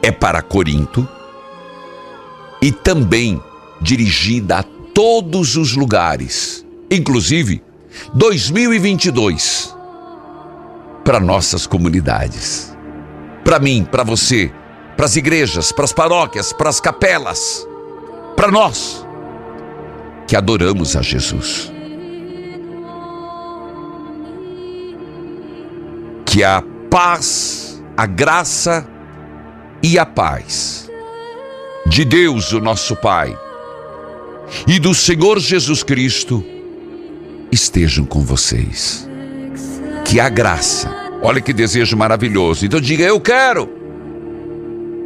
é 0.03 0.11
para 0.11 0.43
Corinto 0.43 1.09
e 2.61 2.73
também 2.73 3.41
dirigida 3.81 4.59
a 4.59 4.65
todos 4.93 5.55
os 5.57 5.77
lugares, 5.77 6.67
inclusive 6.91 7.63
2022, 8.13 9.73
para 11.05 11.21
nossas 11.21 11.65
comunidades. 11.65 12.77
Para 13.45 13.61
mim, 13.61 13.87
para 13.89 14.03
você, 14.03 14.53
para 14.97 15.07
as 15.07 15.15
igrejas, 15.15 15.71
para 15.71 15.85
as 15.85 15.93
paróquias, 15.93 16.53
para 16.53 16.69
as 16.71 16.81
capelas, 16.81 17.70
para 18.41 18.51
nós 18.51 19.07
que 20.27 20.35
adoramos 20.35 20.97
a 20.97 21.03
Jesus. 21.03 21.71
Que 26.25 26.43
a 26.43 26.65
paz, 26.89 27.85
a 27.95 28.07
graça 28.07 28.89
e 29.83 29.99
a 29.99 30.07
paz 30.07 30.91
de 31.85 32.03
Deus, 32.03 32.55
o 32.55 32.61
nosso 32.61 32.97
Pai, 32.97 33.39
e 34.67 34.79
do 34.79 34.95
Senhor 34.95 35.39
Jesus 35.39 35.83
Cristo 35.83 36.43
estejam 37.53 38.07
com 38.07 38.21
vocês. 38.21 39.07
Que 40.03 40.19
a 40.19 40.31
graça, 40.31 40.91
olha 41.21 41.43
que 41.43 41.53
desejo 41.53 41.95
maravilhoso. 41.95 42.65
Então 42.65 42.81
diga: 42.81 43.05
Eu 43.05 43.21
quero, 43.21 43.69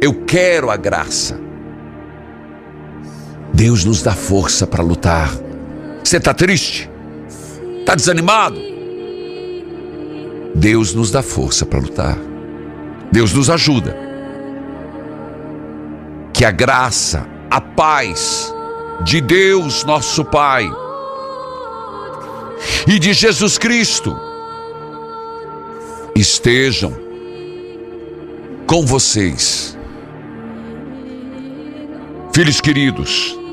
eu 0.01 0.23
quero 0.25 0.71
a 0.71 0.77
graça. 0.77 1.44
Deus 3.55 3.85
nos 3.85 4.01
dá 4.01 4.11
força 4.11 4.67
para 4.67 4.83
lutar. 4.83 5.31
Você 6.03 6.17
está 6.17 6.33
triste? 6.33 6.89
Está 7.79 7.95
desanimado? 7.95 8.59
Deus 10.53 10.93
nos 10.93 11.09
dá 11.09 11.23
força 11.23 11.65
para 11.65 11.79
lutar. 11.79 12.17
Deus 13.13 13.31
nos 13.31 13.49
ajuda. 13.49 13.97
Que 16.33 16.43
a 16.43 16.51
graça, 16.51 17.25
a 17.49 17.61
paz 17.61 18.53
de 19.05 19.21
Deus, 19.21 19.85
nosso 19.85 20.25
Pai, 20.25 20.69
e 22.85 22.99
de 22.99 23.13
Jesus 23.13 23.57
Cristo 23.57 24.19
estejam 26.13 26.93
com 28.67 28.85
vocês. 28.85 29.77
Filhos 32.33 32.59
queridos, 32.59 33.44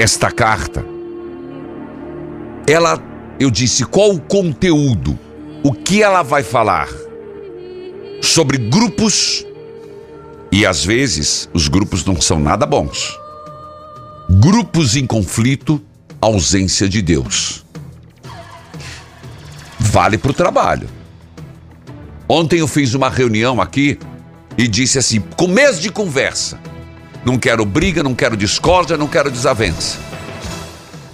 esta 0.00 0.30
carta, 0.30 0.82
ela, 2.66 2.98
eu 3.38 3.50
disse, 3.50 3.84
qual 3.84 4.12
o 4.12 4.20
conteúdo? 4.20 5.18
O 5.62 5.74
que 5.74 6.02
ela 6.02 6.22
vai 6.22 6.42
falar? 6.42 6.88
Sobre 8.22 8.56
grupos, 8.56 9.44
e 10.50 10.64
às 10.64 10.82
vezes 10.82 11.50
os 11.52 11.68
grupos 11.68 12.02
não 12.02 12.18
são 12.18 12.40
nada 12.40 12.64
bons. 12.64 13.14
Grupos 14.30 14.96
em 14.96 15.06
conflito, 15.06 15.82
ausência 16.18 16.88
de 16.88 17.02
Deus. 17.02 17.62
Vale 19.78 20.16
para 20.16 20.30
o 20.30 20.34
trabalho. 20.34 20.88
Ontem 22.26 22.60
eu 22.60 22.68
fiz 22.68 22.94
uma 22.94 23.10
reunião 23.10 23.60
aqui 23.60 23.98
e 24.56 24.66
disse 24.66 24.98
assim, 24.98 25.20
começo 25.36 25.78
de 25.82 25.90
conversa. 25.90 26.58
Não 27.24 27.38
quero 27.38 27.64
briga, 27.64 28.02
não 28.02 28.14
quero 28.14 28.36
discórdia, 28.36 28.96
não 28.96 29.06
quero 29.06 29.30
desavença. 29.30 29.98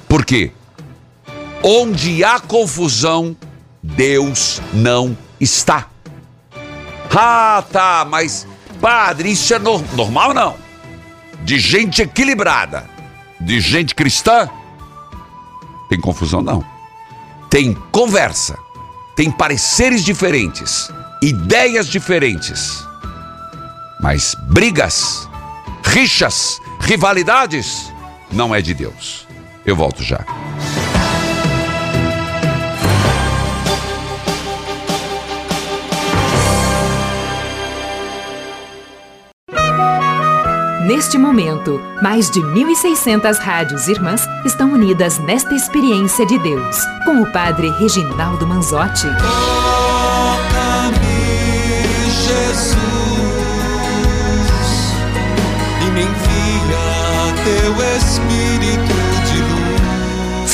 Por 0.08 0.24
quê? 0.24 0.52
Onde 1.62 2.22
há 2.22 2.38
confusão, 2.38 3.36
Deus 3.82 4.60
não 4.72 5.16
está. 5.40 5.88
Ah, 7.18 7.64
tá, 7.72 8.06
mas 8.08 8.46
padre, 8.80 9.32
isso 9.32 9.54
é 9.54 9.58
no 9.58 9.78
normal 9.94 10.34
não? 10.34 10.54
De 11.42 11.58
gente 11.58 12.02
equilibrada, 12.02 12.84
de 13.40 13.58
gente 13.58 13.94
cristã, 13.94 14.50
tem 15.88 16.00
confusão 16.00 16.42
não. 16.42 16.64
Tem 17.48 17.72
conversa, 17.90 18.58
tem 19.14 19.30
pareceres 19.30 20.04
diferentes, 20.04 20.90
ideias 21.22 21.86
diferentes. 21.86 22.84
Mas 24.00 24.34
brigas, 24.48 25.28
rixas, 25.86 26.60
rivalidades, 26.80 27.92
não 28.30 28.54
é 28.54 28.60
de 28.60 28.74
Deus. 28.74 29.26
Eu 29.64 29.74
volto 29.74 30.02
já. 30.02 30.24
Neste 40.86 41.18
momento, 41.18 41.80
mais 42.00 42.30
de 42.30 42.40
1.600 42.40 43.38
rádios 43.38 43.88
irmãs 43.88 44.24
estão 44.44 44.72
unidas 44.72 45.18
nesta 45.18 45.52
experiência 45.54 46.24
de 46.24 46.38
Deus, 46.38 46.76
com 47.04 47.22
o 47.22 47.32
Padre 47.32 47.70
Reginaldo 47.70 48.46
Manzotti. 48.46 49.08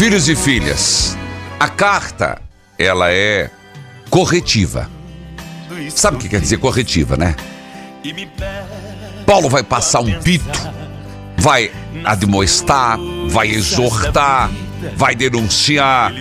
Filhos 0.03 0.29
e 0.29 0.35
filhas, 0.35 1.17
a 1.61 1.69
carta, 1.69 2.43
ela 2.77 3.13
é 3.13 3.49
corretiva. 4.11 4.91
Sabe 5.91 6.17
o 6.17 6.19
que 6.19 6.29
quer 6.29 6.41
dizer 6.41 6.57
corretiva, 6.57 7.17
né? 7.17 7.37
Paulo 9.25 9.49
vai 9.49 9.63
passar 9.63 10.01
um 10.01 10.21
pito, 10.21 10.59
vai 11.37 11.71
admoestar, 12.03 12.99
vai 13.29 13.47
exortar, 13.47 14.51
vai 14.97 15.15
denunciar. 15.15 16.13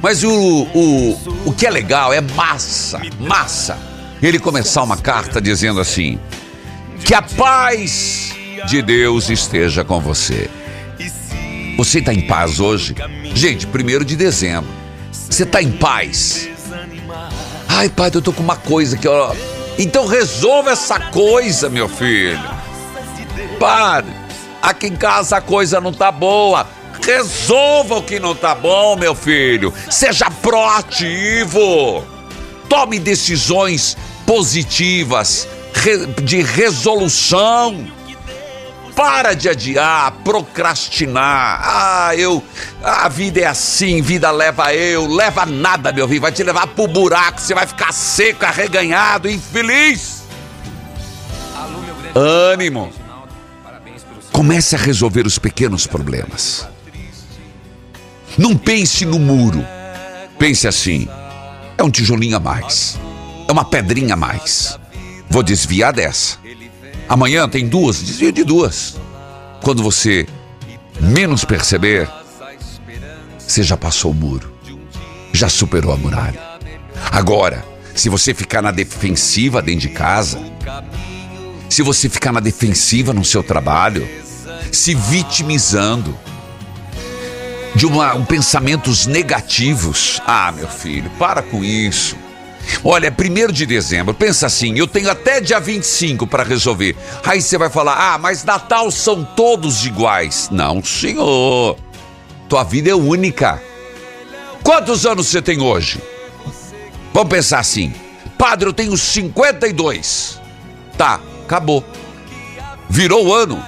Mas 0.00 0.22
o, 0.22 0.30
o, 0.72 1.46
o 1.46 1.52
que 1.52 1.66
é 1.66 1.70
legal 1.70 2.12
é 2.12 2.20
massa, 2.20 3.00
massa. 3.18 3.76
Ele 4.22 4.38
começar 4.38 4.84
uma 4.84 4.96
carta 4.96 5.40
dizendo 5.40 5.80
assim: 5.80 6.16
Que 7.04 7.12
a 7.12 7.22
paz 7.22 8.36
de 8.68 8.80
Deus 8.82 9.30
esteja 9.30 9.82
com 9.82 9.98
você. 9.98 10.48
Você 11.76 11.98
está 11.98 12.12
em 12.12 12.22
paz 12.22 12.60
hoje? 12.60 12.94
Gente, 13.34 13.66
primeiro 13.66 14.04
de 14.04 14.16
dezembro. 14.16 14.70
Você 15.10 15.42
está 15.42 15.60
em 15.60 15.72
paz? 15.72 16.48
Ai, 17.68 17.88
pai, 17.88 18.10
eu 18.14 18.22
tô 18.22 18.32
com 18.32 18.42
uma 18.42 18.56
coisa 18.56 18.96
aqui, 18.96 19.08
ó. 19.08 19.34
Então 19.78 20.06
resolva 20.06 20.70
essa 20.70 21.00
coisa, 21.00 21.68
meu 21.68 21.88
filho. 21.88 22.40
Padre, 23.58 24.12
aqui 24.62 24.86
em 24.86 24.96
casa 24.96 25.38
a 25.38 25.40
coisa 25.40 25.80
não 25.80 25.92
tá 25.92 26.12
boa. 26.12 26.66
Resolva 27.04 27.96
o 27.96 28.02
que 28.02 28.20
não 28.20 28.34
tá 28.34 28.54
bom, 28.54 28.96
meu 28.96 29.14
filho. 29.14 29.74
Seja 29.90 30.30
proativo. 30.30 32.04
Tome 32.68 32.98
decisões 32.98 33.96
positivas, 34.24 35.48
de 36.22 36.40
resolução. 36.42 37.86
Para 38.94 39.34
de 39.34 39.48
adiar, 39.48 40.12
procrastinar. 40.22 41.60
Ah, 41.62 42.16
eu. 42.16 42.42
A 42.82 43.08
vida 43.08 43.40
é 43.40 43.46
assim, 43.46 44.00
vida 44.00 44.30
leva 44.30 44.72
eu. 44.72 45.06
Leva 45.06 45.44
nada, 45.44 45.92
meu 45.92 46.06
filho. 46.06 46.20
Vai 46.20 46.30
te 46.30 46.44
levar 46.44 46.68
pro 46.68 46.86
buraco. 46.86 47.40
Você 47.40 47.54
vai 47.54 47.66
ficar 47.66 47.92
seco, 47.92 48.44
arreganhado, 48.44 49.28
infeliz. 49.28 50.22
Ânimo. 52.14 52.92
Comece 54.30 54.76
a 54.76 54.78
resolver 54.78 55.26
os 55.26 55.38
pequenos 55.38 55.86
problemas. 55.86 56.68
Não 58.38 58.56
pense 58.56 59.04
no 59.04 59.18
muro. 59.18 59.64
Pense 60.38 60.68
assim: 60.68 61.08
é 61.76 61.82
um 61.82 61.90
tijolinho 61.90 62.36
a 62.36 62.40
mais. 62.40 62.98
É 63.48 63.52
uma 63.52 63.64
pedrinha 63.64 64.14
a 64.14 64.16
mais. 64.16 64.78
Vou 65.28 65.42
desviar 65.42 65.92
dessa. 65.92 66.43
Amanhã 67.08 67.48
tem 67.48 67.68
duas, 67.68 68.02
desvia 68.02 68.32
de 68.32 68.44
duas. 68.44 68.96
Quando 69.62 69.82
você 69.82 70.26
menos 71.00 71.44
perceber, 71.44 72.08
você 73.38 73.62
já 73.62 73.76
passou 73.76 74.10
o 74.10 74.14
muro, 74.14 74.52
já 75.32 75.48
superou 75.48 75.92
a 75.92 75.96
muralha. 75.96 76.40
Agora, 77.10 77.64
se 77.94 78.08
você 78.08 78.34
ficar 78.34 78.62
na 78.62 78.70
defensiva 78.70 79.62
dentro 79.62 79.82
de 79.82 79.88
casa, 79.90 80.38
se 81.68 81.82
você 81.82 82.08
ficar 82.08 82.32
na 82.32 82.40
defensiva 82.40 83.12
no 83.12 83.24
seu 83.24 83.42
trabalho, 83.42 84.08
se 84.72 84.94
vitimizando, 84.94 86.16
de 87.74 87.86
uma, 87.86 88.14
um 88.14 88.24
pensamentos 88.24 89.06
negativos. 89.06 90.20
Ah, 90.26 90.52
meu 90.52 90.68
filho, 90.68 91.10
para 91.18 91.42
com 91.42 91.64
isso. 91.64 92.16
Olha, 92.82 93.06
é 93.06 93.10
primeiro 93.10 93.52
de 93.52 93.66
dezembro, 93.66 94.14
pensa 94.14 94.46
assim, 94.46 94.78
eu 94.78 94.86
tenho 94.86 95.10
até 95.10 95.40
dia 95.40 95.58
25 95.58 96.26
para 96.26 96.42
resolver. 96.42 96.96
Aí 97.24 97.40
você 97.40 97.56
vai 97.56 97.70
falar: 97.70 98.14
"Ah, 98.14 98.18
mas 98.18 98.44
Natal 98.44 98.90
são 98.90 99.24
todos 99.24 99.84
iguais". 99.84 100.48
Não, 100.50 100.82
senhor. 100.82 101.76
Tua 102.48 102.62
vida 102.62 102.90
é 102.90 102.94
única. 102.94 103.62
Quantos 104.62 105.04
anos 105.06 105.28
você 105.28 105.42
tem 105.42 105.60
hoje? 105.60 106.00
Vamos 107.12 107.28
pensar 107.28 107.58
assim. 107.60 107.92
Padre, 108.38 108.68
eu 108.68 108.72
tenho 108.72 108.96
52. 108.96 110.40
Tá, 110.96 111.20
acabou. 111.44 111.84
Virou 112.88 113.26
o 113.26 113.34
ano. 113.34 113.62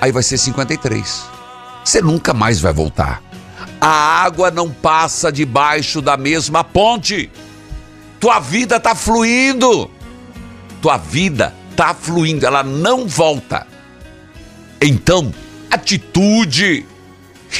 Aí 0.00 0.12
vai 0.12 0.22
ser 0.22 0.38
53. 0.38 1.24
Você 1.84 2.00
nunca 2.00 2.32
mais 2.32 2.60
vai 2.60 2.72
voltar. 2.72 3.22
A 3.80 4.22
água 4.22 4.50
não 4.50 4.70
passa 4.70 5.30
debaixo 5.30 6.00
da 6.00 6.16
mesma 6.16 6.64
ponte. 6.64 7.30
Tua 8.24 8.40
vida 8.40 8.80
tá 8.80 8.94
fluindo. 8.94 9.90
Tua 10.80 10.96
vida 10.96 11.54
tá 11.76 11.92
fluindo, 11.92 12.46
ela 12.46 12.62
não 12.62 13.06
volta. 13.06 13.66
Então, 14.80 15.30
atitude. 15.70 16.86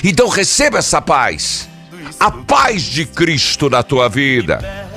Então 0.03 0.27
receba 0.27 0.79
essa 0.79 1.03
paz. 1.03 1.69
A 2.19 2.31
paz 2.31 2.81
de 2.81 3.05
Cristo 3.05 3.69
na 3.69 3.83
tua 3.83 4.09
vida. 4.09 4.89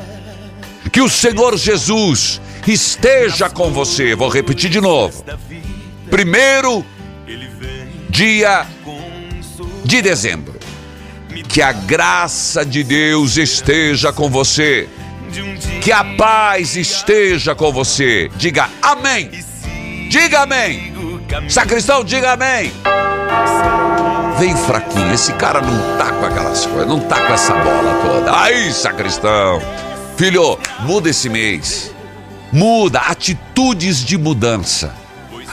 Que 0.89 1.01
o 1.01 1.09
Senhor 1.09 1.57
Jesus 1.57 2.39
esteja 2.65 3.49
com 3.49 3.69
você. 3.69 4.15
Vou 4.15 4.29
repetir 4.29 4.69
de 4.69 4.79
novo. 4.79 5.21
Primeiro 6.09 6.85
dia 8.09 8.65
de 9.83 10.01
dezembro. 10.01 10.55
Que 11.49 11.61
a 11.61 11.73
graça 11.73 12.65
de 12.65 12.85
Deus 12.85 13.35
esteja 13.35 14.13
com 14.13 14.29
você. 14.29 14.87
Que 15.81 15.91
a 15.91 16.03
paz 16.03 16.75
esteja 16.75 17.55
com 17.55 17.71
você. 17.71 18.29
Diga 18.35 18.69
amém. 18.81 19.29
Diga 20.09 20.41
amém. 20.41 20.93
Sacristão, 21.49 22.03
diga 22.03 22.33
amém. 22.33 22.71
Vem 24.37 24.55
fraquinho, 24.55 25.13
esse 25.13 25.33
cara 25.33 25.61
não 25.61 25.97
tá 25.97 26.11
com 26.11 26.25
aquelas 26.25 26.65
coisas, 26.65 26.87
não 26.87 26.99
tá 26.99 27.25
com 27.25 27.33
essa 27.33 27.53
bola 27.53 27.93
toda. 28.05 28.39
Aí, 28.39 28.71
sacristão. 28.71 29.59
Filho, 30.15 30.59
muda 30.81 31.09
esse 31.09 31.27
mês. 31.29 31.91
Muda 32.51 32.99
atitudes 32.99 34.03
de 34.03 34.17
mudança. 34.17 34.93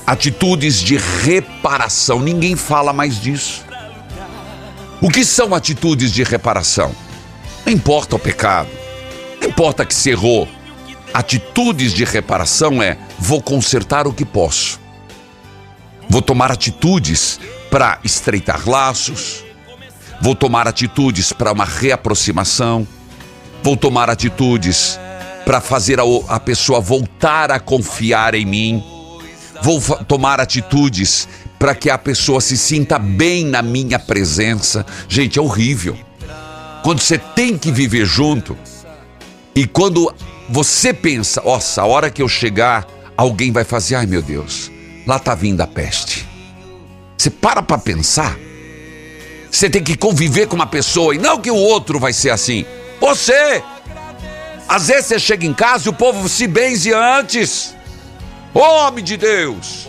Atitudes 0.07 0.81
de 0.81 0.97
reparação. 0.97 2.21
Ninguém 2.21 2.57
fala 2.57 2.93
mais 2.93 3.21
disso. 3.21 3.65
O 5.01 5.11
que 5.11 5.25
são 5.25 5.55
atitudes 5.55 6.13
de 6.13 6.23
reparação? 6.23 6.95
Não 7.65 7.73
importa 7.73 8.17
o 8.17 8.19
pecado. 8.19 8.69
Importa 9.55 9.87
que 9.87 9.95
se 9.95 10.11
errou. 10.11 10.49
Atitudes 11.13 11.95
de 11.95 12.05
reparação 12.05 12.83
é: 12.83 12.99
vou 13.21 13.41
consertar 13.41 14.05
o 14.05 14.13
que 14.13 14.25
posso. 14.25 14.81
Vou 16.11 16.21
tomar 16.21 16.51
atitudes 16.51 17.39
para 17.71 18.01
estreitar 18.03 18.69
laços. 18.69 19.45
Vou 20.21 20.35
tomar 20.35 20.67
atitudes 20.67 21.33
para 21.33 21.53
uma 21.53 21.65
reaproximação. 21.65 22.85
Vou 23.63 23.77
tomar 23.77 24.11
atitudes 24.11 24.99
para 25.45 25.61
fazer 25.61 26.01
a, 26.01 26.05
a, 26.27 26.41
pessoa 26.41 26.81
voltar 26.81 27.53
a 27.53 27.61
confiar 27.61 28.35
em 28.35 28.45
mim. 28.45 28.85
Vou 29.63 29.81
tomar 30.09 30.41
atitudes 30.41 31.29
para 31.61 31.77
que 31.77 31.89
a 31.91 31.97
pessoa 31.97 32.41
se 32.41 32.59
sinta 32.59 32.99
bem 32.99 33.45
na 33.45 33.63
minha 33.63 34.01
presença. 34.01 34.85
Gente, 35.09 35.39
é 35.39 35.43
horrível. 35.43 35.97
Quando 36.83 36.99
você 36.99 37.19
tem 37.19 37.57
que 37.57 37.71
viver 37.71 38.05
junto 38.05 38.59
e 39.55 39.67
quando 39.67 40.13
você 40.49 40.93
pensa, 40.93 41.41
nossa, 41.43 41.83
a 41.83 41.87
hora 41.87 42.11
que 42.11 42.21
eu 42.21 42.29
chegar, 42.29 42.87
alguém 43.17 43.53
vai 43.53 43.65
fazer, 43.65 43.95
ai 43.95 44.07
meu 44.07 44.21
Deus, 44.21 44.71
lá 45.07 45.19
tá 45.19 45.35
vindo 45.35 45.61
a 45.61 45.67
peste. 45.67 46.29
Você 47.17 47.31
para 47.31 47.63
para 47.63 47.79
pensar. 47.79 48.37
Você 49.51 49.71
tem 49.71 49.83
que 49.83 49.97
conviver 49.97 50.49
com 50.49 50.57
uma 50.57 50.67
pessoa 50.67 51.15
e 51.15 51.19
não 51.19 51.41
que 51.41 51.51
o 51.51 51.57
outro 51.57 51.99
vai 52.01 52.13
ser 52.13 52.31
assim. 52.31 52.67
Você! 53.01 53.63
Às 54.69 54.89
vezes 54.89 55.07
você 55.07 55.19
chega 55.19 55.47
em 55.47 55.55
casa 55.55 55.87
e 55.87 55.91
o 55.91 55.93
povo 55.93 56.29
se 56.29 56.47
benze 56.47 56.93
antes. 56.93 57.75
Homem 58.53 59.05
de 59.05 59.17
Deus! 59.17 59.89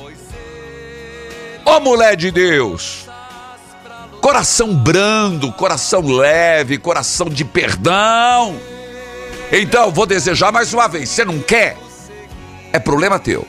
Ô 1.66 1.80
mulher 1.80 2.16
de 2.16 2.30
Deus! 2.30 3.05
Coração 4.22 4.76
brando, 4.76 5.51
coração 5.51 6.01
leve, 6.01 6.78
coração 6.78 7.28
de 7.28 7.43
perdão. 7.43 8.55
Então, 9.52 9.91
vou 9.91 10.06
desejar 10.06 10.52
mais 10.52 10.74
uma 10.74 10.88
vez. 10.88 11.10
Você 11.10 11.24
não 11.24 11.39
quer? 11.39 11.78
É 12.74 12.80
problema 12.80 13.20
teu. 13.20 13.48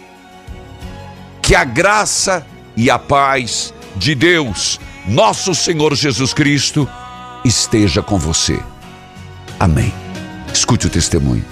Que 1.42 1.54
a 1.54 1.64
graça 1.64 2.46
e 2.76 2.90
a 2.90 2.98
paz 2.98 3.72
de 3.96 4.14
Deus, 4.14 4.78
nosso 5.06 5.54
Senhor 5.54 5.94
Jesus 5.94 6.34
Cristo, 6.34 6.88
esteja 7.44 8.02
com 8.02 8.18
você. 8.18 8.60
Amém. 9.58 9.92
Escute 10.52 10.86
o 10.86 10.90
testemunho. 10.90 11.44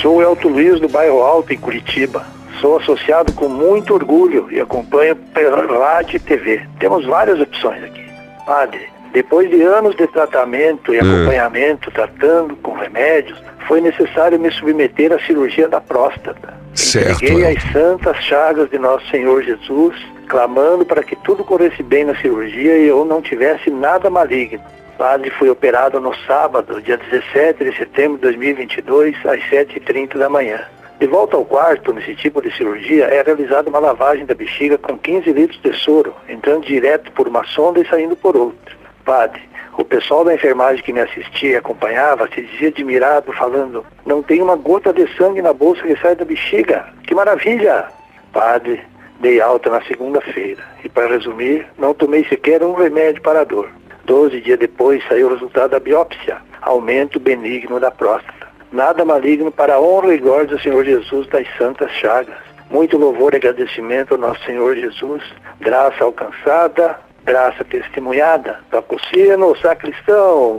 Sou 0.00 0.22
Elton 0.22 0.48
Luiz 0.48 0.80
do 0.80 0.88
bairro 0.88 1.22
Alto, 1.22 1.52
em 1.52 1.58
Curitiba. 1.58 2.26
Sou 2.60 2.78
associado 2.78 3.32
com 3.32 3.48
muito 3.48 3.92
orgulho 3.92 4.48
e 4.50 4.60
acompanho 4.60 5.16
pela 5.16 5.66
rádio 5.66 6.16
e 6.16 6.20
TV. 6.20 6.62
Temos 6.78 7.04
várias 7.04 7.40
opções 7.40 7.82
aqui. 7.82 8.04
Padre, 8.46 8.88
depois 9.12 9.50
de 9.50 9.60
anos 9.62 9.94
de 9.94 10.06
tratamento 10.06 10.94
e 10.94 10.98
acompanhamento, 10.98 11.90
tratando 11.90 12.56
com 12.56 12.72
remédios, 12.72 13.38
foi 13.68 13.80
necessário 13.80 14.40
me 14.40 14.50
submeter 14.50 15.12
à 15.12 15.18
cirurgia 15.20 15.68
da 15.68 15.80
próstata. 15.80 16.54
Certo. 16.74 17.22
Entreguei 17.22 17.56
as 17.56 17.62
santas 17.72 18.16
chagas 18.24 18.70
de 18.70 18.78
nosso 18.78 19.06
Senhor 19.10 19.42
Jesus, 19.42 19.94
clamando 20.28 20.86
para 20.86 21.02
que 21.02 21.14
tudo 21.16 21.44
corresse 21.44 21.82
bem 21.82 22.04
na 22.04 22.14
cirurgia 22.16 22.78
e 22.78 22.88
eu 22.88 23.04
não 23.04 23.20
tivesse 23.20 23.70
nada 23.70 24.08
maligno. 24.08 24.62
Padre 24.96 25.30
foi 25.30 25.50
operado 25.50 26.00
no 26.00 26.14
sábado, 26.26 26.80
dia 26.80 26.96
17 26.96 27.64
de 27.64 27.76
setembro 27.76 28.16
de 28.16 28.22
2022, 28.22 29.16
às 29.26 29.40
7h30 29.50 30.16
da 30.16 30.28
manhã. 30.28 30.60
De 30.98 31.06
volta 31.06 31.36
ao 31.36 31.44
quarto, 31.44 31.92
nesse 31.92 32.14
tipo 32.14 32.40
de 32.40 32.54
cirurgia, 32.56 33.06
é 33.06 33.22
realizada 33.22 33.68
uma 33.68 33.80
lavagem 33.80 34.24
da 34.24 34.34
bexiga 34.34 34.78
com 34.78 34.96
15 34.96 35.32
litros 35.32 35.60
de 35.60 35.72
soro, 35.74 36.14
entrando 36.28 36.64
direto 36.64 37.10
por 37.12 37.26
uma 37.26 37.44
sonda 37.44 37.80
e 37.80 37.88
saindo 37.88 38.14
por 38.16 38.36
outra. 38.36 38.81
Padre, 39.04 39.42
o 39.76 39.84
pessoal 39.84 40.24
da 40.24 40.34
enfermagem 40.34 40.82
que 40.82 40.92
me 40.92 41.00
assistia 41.00 41.50
e 41.50 41.56
acompanhava 41.56 42.28
se 42.34 42.42
dizia 42.42 42.68
admirado, 42.68 43.32
falando: 43.32 43.84
Não 44.04 44.22
tem 44.22 44.42
uma 44.42 44.56
gota 44.56 44.92
de 44.92 45.06
sangue 45.16 45.40
na 45.40 45.52
bolsa 45.52 45.82
que 45.82 45.96
sai 46.00 46.14
da 46.14 46.24
bexiga. 46.24 46.86
Que 47.06 47.14
maravilha! 47.14 47.86
Padre, 48.32 48.82
dei 49.20 49.40
alta 49.40 49.70
na 49.70 49.82
segunda-feira 49.82 50.62
e, 50.84 50.88
para 50.88 51.08
resumir, 51.08 51.66
não 51.78 51.94
tomei 51.94 52.24
sequer 52.24 52.62
um 52.62 52.74
remédio 52.74 53.22
para 53.22 53.40
a 53.40 53.44
dor. 53.44 53.68
Doze 54.04 54.40
dias 54.40 54.58
depois 54.58 55.02
saiu 55.08 55.28
o 55.28 55.32
resultado 55.32 55.70
da 55.70 55.80
biópsia: 55.80 56.38
aumento 56.60 57.20
benigno 57.20 57.80
da 57.80 57.90
próstata. 57.90 58.48
Nada 58.70 59.04
maligno 59.04 59.52
para 59.52 59.74
a 59.74 59.80
honra 59.80 60.14
e 60.14 60.18
glória 60.18 60.46
do 60.46 60.60
Senhor 60.60 60.84
Jesus 60.84 61.26
das 61.28 61.46
Santas 61.56 61.90
Chagas. 61.92 62.34
Muito 62.70 62.96
louvor 62.96 63.34
e 63.34 63.36
agradecimento 63.36 64.12
ao 64.14 64.20
nosso 64.20 64.42
Senhor 64.44 64.74
Jesus. 64.76 65.22
Graça 65.60 66.02
alcançada, 66.02 66.98
graça 67.24 67.64
testemunhada. 67.64 68.60
Tococino, 68.70 69.56
sacristão. 69.60 70.58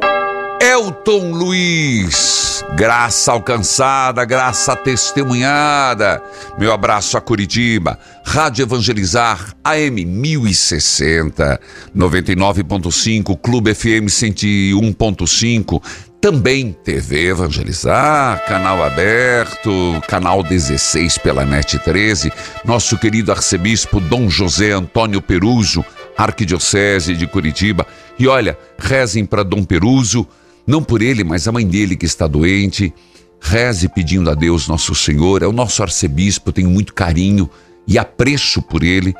Elton 0.62 1.32
Luiz, 1.32 2.64
graça 2.76 3.34
alcançada, 3.34 4.24
graça 4.24 4.74
testemunhada. 4.76 6.24
Meu 6.58 6.72
abraço 6.72 7.18
a 7.18 7.22
Curitiba, 7.22 8.00
Rádio 8.26 8.64
Evangelizar, 8.64 9.54
AM 9.62 10.06
1060, 10.06 11.60
99.5, 11.94 13.38
Clube 13.42 13.76
FM 13.76 14.08
101.5, 14.08 15.84
também 16.22 16.72
TV 16.72 17.28
Evangelizar, 17.28 18.46
canal 18.46 18.82
aberto, 18.82 20.02
canal 20.08 20.42
16 20.42 21.18
pela 21.18 21.46
NET 21.46 21.78
13, 21.78 22.32
nosso 22.64 22.98
querido 22.98 23.34
arcebispo 23.34 24.00
Dom 24.00 24.30
José 24.30 24.72
Antônio 24.72 25.22
Peruso, 25.22 25.84
Arquidiocese 26.18 27.16
de 27.16 27.28
Curitiba. 27.28 27.86
E 28.18 28.28
olha, 28.28 28.58
rezem 28.78 29.26
para 29.26 29.44
Dom 29.44 29.64
Peruso, 29.64 30.28
não 30.66 30.84
por 30.84 31.02
ele, 31.02 31.24
mas 31.24 31.48
a 31.48 31.52
mãe 31.52 31.66
dele 31.66 31.96
que 31.96 32.06
está 32.06 32.28
doente. 32.28 32.94
Reze 33.42 33.90
pedindo 33.90 34.30
a 34.30 34.34
Deus, 34.34 34.68
nosso 34.68 34.96
Senhor, 34.96 35.44
é 35.44 35.48
o 35.48 35.52
nosso 35.52 35.84
arcebispo, 35.84 36.54
tenho 36.54 36.70
muito 36.70 36.94
carinho 36.94 37.50
e 37.86 37.98
apreço 37.98 38.62
por 38.62 38.84
ele. 38.84 39.14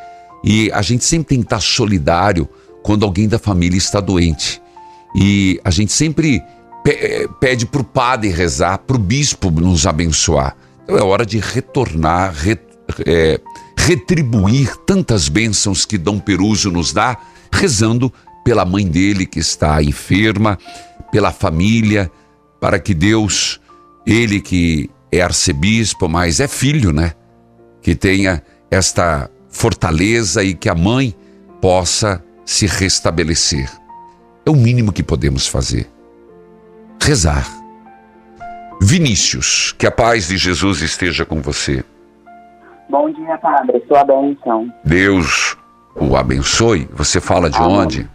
E 0.44 0.72
a 0.72 0.82
gente 0.82 1.04
sempre 1.04 1.30
tem 1.30 1.40
que 1.40 1.46
estar 1.46 1.60
solidário 1.62 2.48
quando 2.82 3.06
alguém 3.06 3.28
da 3.28 3.38
família 3.38 3.78
está 3.78 4.00
doente. 4.00 4.62
E 5.16 5.60
a 5.64 5.70
gente 5.70 5.92
sempre 5.92 6.42
pede 7.40 7.66
para 7.66 7.82
o 7.82 7.84
padre 7.84 8.30
rezar, 8.30 8.78
para 8.80 8.96
o 8.96 9.00
bispo 9.00 9.50
nos 9.50 9.86
abençoar. 9.86 10.56
Então 10.84 10.98
é 10.98 11.04
hora 11.04 11.26
de 11.26 11.40
retornar, 11.40 12.34
re, 12.34 12.58
é, 13.06 13.40
retribuir 13.86 14.78
tantas 14.86 15.28
bênçãos 15.28 15.86
que 15.86 15.98
Dom 15.98 16.18
Peruso 16.18 16.72
nos 16.72 16.94
dá, 16.94 17.18
rezando 17.52 18.12
pela 18.44 18.64
mãe 18.64 18.88
dele 18.88 19.26
que 19.26 19.40
está 19.40 19.84
enferma, 19.84 20.58
pela 21.12 21.34
família, 21.34 22.10
para 22.62 22.80
que 22.80 22.94
Deus, 22.94 23.60
ele 24.06 24.40
que 24.40 24.90
é 25.12 25.22
arcebispo, 25.22 26.08
mas 26.08 26.40
é 26.40 26.48
filho, 26.48 26.94
né? 26.94 27.14
Que 27.82 27.94
tenha 27.94 28.42
esta 28.72 29.30
fortaleza 29.50 30.44
e 30.44 30.54
que 30.54 30.70
a 30.70 30.76
mãe 30.76 31.14
possa 31.62 32.24
se 32.46 32.66
restabelecer. 32.66 33.70
É 34.46 34.50
o 34.50 34.56
mínimo 34.56 34.94
que 34.94 35.04
podemos 35.04 35.46
fazer. 35.46 35.90
Rezar. 37.02 37.46
Vinícius, 38.82 39.76
que 39.78 39.86
a 39.86 39.92
paz 39.92 40.30
de 40.30 40.38
Jesus 40.38 40.82
esteja 40.82 41.26
com 41.26 41.42
você. 41.42 41.84
Bom 42.90 43.10
dia, 43.12 43.38
padre. 43.38 43.84
Sua 43.88 44.04
bênção. 44.04 44.72
Deus 44.84 45.58
o 45.96 46.16
abençoe. 46.16 46.88
Você 46.94 47.22
fala 47.22 47.50
de 47.50 47.58
Amém. 47.58 47.78
onde? 47.78 48.10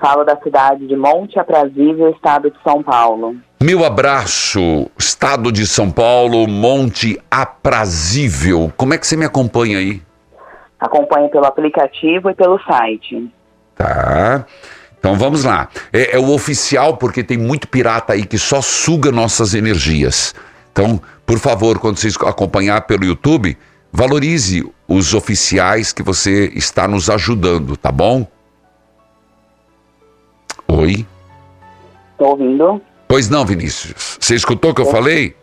Falo 0.00 0.24
da 0.24 0.36
cidade 0.36 0.86
de 0.86 0.96
Monte 0.96 1.38
Aprazível, 1.38 2.10
estado 2.10 2.50
de 2.50 2.56
São 2.64 2.82
Paulo. 2.82 3.36
Meu 3.62 3.84
abraço, 3.84 4.90
estado 4.98 5.52
de 5.52 5.64
São 5.64 5.90
Paulo, 5.90 6.48
Monte 6.48 7.20
Aprazível. 7.30 8.72
Como 8.76 8.92
é 8.94 8.98
que 8.98 9.06
você 9.06 9.16
me 9.16 9.24
acompanha 9.24 9.78
aí? 9.78 10.02
Acompanho 10.80 11.30
pelo 11.30 11.46
aplicativo 11.46 12.28
e 12.28 12.34
pelo 12.34 12.58
site. 12.64 13.32
Tá. 13.76 14.44
Então 14.98 15.14
vamos 15.14 15.44
lá. 15.44 15.68
É, 15.92 16.16
é 16.16 16.18
o 16.18 16.32
oficial 16.32 16.96
porque 16.96 17.22
tem 17.22 17.38
muito 17.38 17.68
pirata 17.68 18.14
aí 18.14 18.24
que 18.24 18.38
só 18.38 18.60
suga 18.60 19.12
nossas 19.12 19.54
energias. 19.54 20.34
Então, 20.72 21.00
por 21.24 21.38
favor, 21.38 21.78
quando 21.78 21.98
vocês 21.98 22.16
acompanhar 22.16 22.80
pelo 22.82 23.04
YouTube, 23.04 23.56
valorize 23.92 24.64
os 24.88 25.14
oficiais 25.14 25.92
que 25.92 26.02
você 26.02 26.50
está 26.54 26.88
nos 26.88 27.10
ajudando, 27.10 27.76
tá 27.76 27.92
bom? 27.92 28.26
Oi? 30.66 31.06
Estou 32.12 32.30
ouvindo? 32.30 32.80
Pois 33.06 33.28
não, 33.28 33.44
Vinícius. 33.44 34.16
Você 34.18 34.34
escutou 34.34 34.70
o 34.70 34.74
que 34.74 34.80
eu 34.80 34.86
falei? 34.86 35.36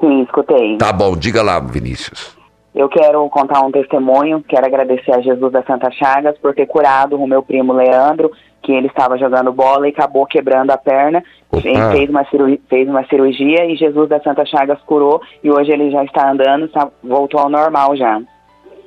Sim, 0.00 0.22
escutei. 0.22 0.76
Tá 0.78 0.92
bom, 0.92 1.16
diga 1.16 1.42
lá, 1.42 1.60
Vinícius. 1.60 2.36
Eu 2.74 2.88
quero 2.88 3.28
contar 3.30 3.60
um 3.60 3.70
testemunho, 3.70 4.44
quero 4.48 4.66
agradecer 4.66 5.12
a 5.12 5.20
Jesus 5.20 5.52
das 5.52 5.64
Santas 5.64 5.94
Chagas 5.94 6.36
por 6.38 6.54
ter 6.54 6.66
curado 6.66 7.16
o 7.16 7.26
meu 7.26 7.40
primo 7.40 7.72
Leandro, 7.72 8.32
que 8.64 8.72
ele 8.72 8.86
estava 8.88 9.18
jogando 9.18 9.52
bola 9.52 9.86
e 9.86 9.90
acabou 9.90 10.24
quebrando 10.26 10.70
a 10.70 10.76
perna, 10.78 11.22
Opa. 11.52 11.62
fez 11.92 12.08
uma, 12.08 12.24
cirurgia, 12.24 12.58
fez 12.68 12.88
uma 12.88 13.04
cirurgia 13.06 13.64
e 13.66 13.76
Jesus 13.76 14.08
das 14.08 14.22
Santas 14.22 14.48
Chagas 14.48 14.78
curou 14.86 15.20
e 15.42 15.50
hoje 15.50 15.70
ele 15.70 15.90
já 15.90 16.02
está 16.04 16.30
andando, 16.30 16.64
está- 16.64 16.88
voltou 17.02 17.40
ao 17.40 17.50
normal 17.50 17.94
já. 17.96 18.20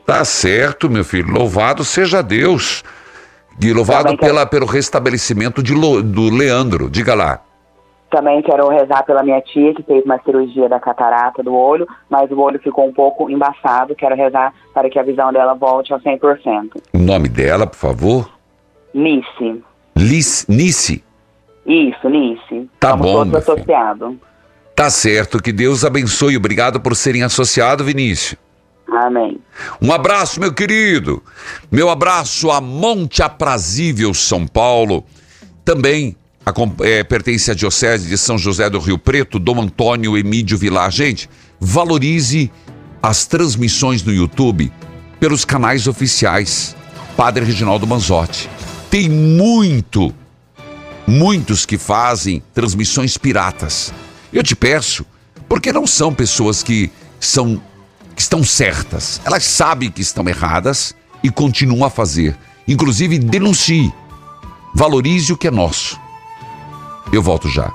Tá 0.05 0.25
certo, 0.25 0.89
meu 0.89 1.03
filho. 1.03 1.31
Louvado 1.31 1.83
seja 1.83 2.21
Deus. 2.23 2.83
E 3.61 3.73
louvado 3.73 4.09
quero- 4.09 4.17
pela, 4.17 4.45
pelo 4.45 4.65
restabelecimento 4.65 5.61
de 5.63 5.73
do 5.73 6.29
Leandro. 6.35 6.89
Diga 6.89 7.13
lá. 7.13 7.41
Também 8.09 8.41
quero 8.41 8.69
rezar 8.69 9.03
pela 9.03 9.21
minha 9.21 9.41
tia, 9.41 9.73
que 9.73 9.83
fez 9.83 10.05
uma 10.05 10.17
cirurgia 10.23 10.69
da 10.69 10.79
catarata 10.79 11.43
do 11.43 11.53
olho, 11.53 11.85
mas 12.09 12.31
o 12.31 12.39
olho 12.39 12.57
ficou 12.59 12.87
um 12.87 12.93
pouco 12.93 13.29
embaçado. 13.29 13.95
Quero 13.95 14.15
rezar 14.15 14.53
para 14.73 14.89
que 14.89 14.97
a 14.97 15.03
visão 15.03 15.33
dela 15.33 15.53
volte 15.55 15.91
ao 15.91 15.99
100%. 15.99 16.81
O 16.93 16.97
nome 16.99 17.27
dela, 17.27 17.67
por 17.67 17.75
favor. 17.75 18.29
Nice. 18.97 19.61
Liz, 19.95 20.45
Nice. 20.49 21.03
Isso, 21.65 22.09
Nice. 22.09 22.69
Tá 22.79 22.91
Somos 22.91 23.05
bom, 23.05 23.25
meu 23.25 23.41
filho. 23.41 23.53
associados. 23.53 24.15
Tá 24.75 24.89
certo. 24.89 25.41
Que 25.41 25.51
Deus 25.51 25.83
abençoe. 25.85 26.35
Obrigado 26.37 26.79
por 26.79 26.95
serem 26.95 27.23
associado, 27.23 27.83
Vinícius. 27.83 28.35
Amém. 28.89 29.37
Um 29.81 29.91
abraço, 29.91 30.39
meu 30.39 30.53
querido. 30.53 31.21
Meu 31.71 31.89
abraço 31.89 32.49
a 32.51 32.61
Monte 32.61 33.21
Aprazível, 33.21 34.13
São 34.13 34.47
Paulo. 34.47 35.03
Também 35.65 36.15
acom- 36.45 36.73
é, 36.81 37.03
pertence 37.03 37.51
à 37.51 37.53
Diocese 37.53 38.07
de 38.07 38.17
São 38.17 38.37
José 38.37 38.69
do 38.69 38.79
Rio 38.79 38.97
Preto, 38.97 39.37
Dom 39.39 39.61
Antônio 39.61 40.17
Emídio 40.17 40.57
Vilar. 40.57 40.89
Gente, 40.89 41.29
valorize 41.59 42.49
as 43.03 43.25
transmissões 43.27 44.01
no 44.03 44.13
YouTube 44.13 44.71
pelos 45.19 45.43
canais 45.43 45.85
oficiais. 45.87 46.75
Padre 47.17 47.43
Reginaldo 47.43 47.85
Manzotti. 47.85 48.47
Tem 48.89 49.09
muito, 49.09 50.13
muitos 51.05 51.65
que 51.65 51.77
fazem 51.77 52.41
transmissões 52.53 53.17
piratas. 53.17 53.93
Eu 54.31 54.43
te 54.43 54.55
peço, 54.55 55.05
porque 55.47 55.73
não 55.73 55.85
são 55.85 56.13
pessoas 56.13 56.63
que 56.63 56.91
são 57.19 57.61
que 58.15 58.21
estão 58.21 58.43
certas. 58.43 59.21
Elas 59.23 59.43
sabem 59.43 59.91
que 59.91 60.01
estão 60.01 60.27
erradas 60.27 60.95
e 61.23 61.29
continuam 61.29 61.85
a 61.85 61.89
fazer. 61.89 62.35
Inclusive, 62.67 63.19
denuncie. 63.19 63.93
Valorize 64.73 65.31
o 65.31 65.37
que 65.37 65.47
é 65.47 65.51
nosso. 65.51 65.99
Eu 67.13 67.21
volto 67.21 67.47
já. 67.47 67.71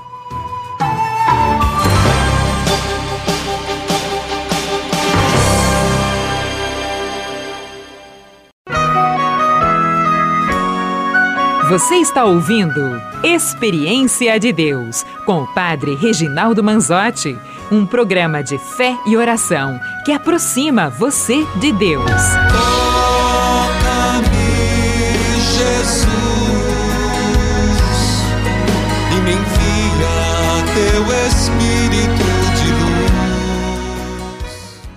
Você 11.73 11.95
está 11.95 12.27
ouvindo 12.27 13.01
Experiência 13.25 14.39
de 14.39 14.53
Deus 14.53 15.07
com 15.25 15.41
o 15.41 15.55
Padre 15.55 15.95
Reginaldo 15.95 16.63
Manzotti, 16.63 17.35
um 17.71 17.87
programa 17.87 18.43
de 18.43 18.59
fé 18.59 18.95
e 19.07 19.17
oração 19.17 19.81
que 20.05 20.13
aproxima 20.13 20.91
você 20.91 21.47
de 21.61 21.73
Deus. 21.73 22.52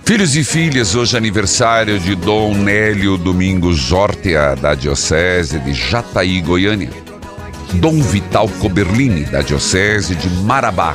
Filhos 0.06 0.36
e 0.36 0.44
filhas, 0.44 0.94
hoje 0.94 1.16
é 1.16 1.18
aniversário 1.18 1.98
de 1.98 2.14
Dom 2.14 2.54
Nélio 2.54 3.18
Domingos 3.18 3.90
Ortea, 3.90 4.54
da 4.54 4.72
Diocese 4.72 5.58
de 5.58 5.74
Jataí, 5.74 6.40
Goiânia. 6.40 6.90
Dom 7.72 8.00
Vital 8.00 8.48
Coberlini, 8.60 9.24
da 9.24 9.42
Diocese 9.42 10.14
de 10.14 10.28
Marabá. 10.44 10.94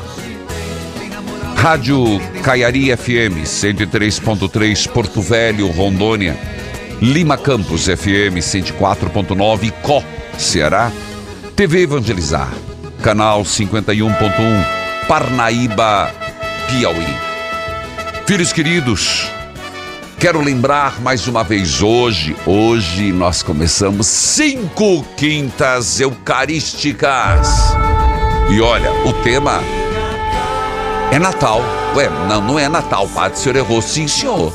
Rádio 1.57 2.21
Caiari 2.41 2.95
FM 2.95 3.43
103.3 3.43 4.87
Porto 4.87 5.21
Velho, 5.21 5.67
Rondônia. 5.67 6.37
Lima 7.01 7.37
Campos 7.37 7.89
FM 7.89 8.37
104.9 8.37 9.73
Có, 9.83 10.01
Ceará. 10.37 10.89
TV 11.53 11.81
Evangelizar, 11.81 12.49
canal 13.03 13.41
51.1 13.41 15.05
Parnaíba, 15.05 16.13
Piauí. 16.69 17.30
Filhos 18.25 18.53
queridos, 18.53 19.29
quero 20.17 20.39
lembrar 20.39 21.01
mais 21.01 21.27
uma 21.27 21.43
vez 21.43 21.81
hoje, 21.81 22.35
hoje 22.45 23.11
nós 23.11 23.43
começamos 23.43 24.07
cinco 24.07 25.03
quintas 25.17 25.99
eucarísticas. 25.99 27.49
E 28.49 28.61
olha, 28.61 28.89
o 29.05 29.11
tema 29.21 29.59
é 31.11 31.19
Natal. 31.19 31.61
Ué, 31.95 32.09
não, 32.29 32.41
não 32.41 32.59
é 32.59 32.69
Natal, 32.69 33.07
padre, 33.09 33.37
o 33.37 33.41
senhor 33.41 33.55
errou. 33.57 33.81
Sim, 33.81 34.07
senhor. 34.07 34.53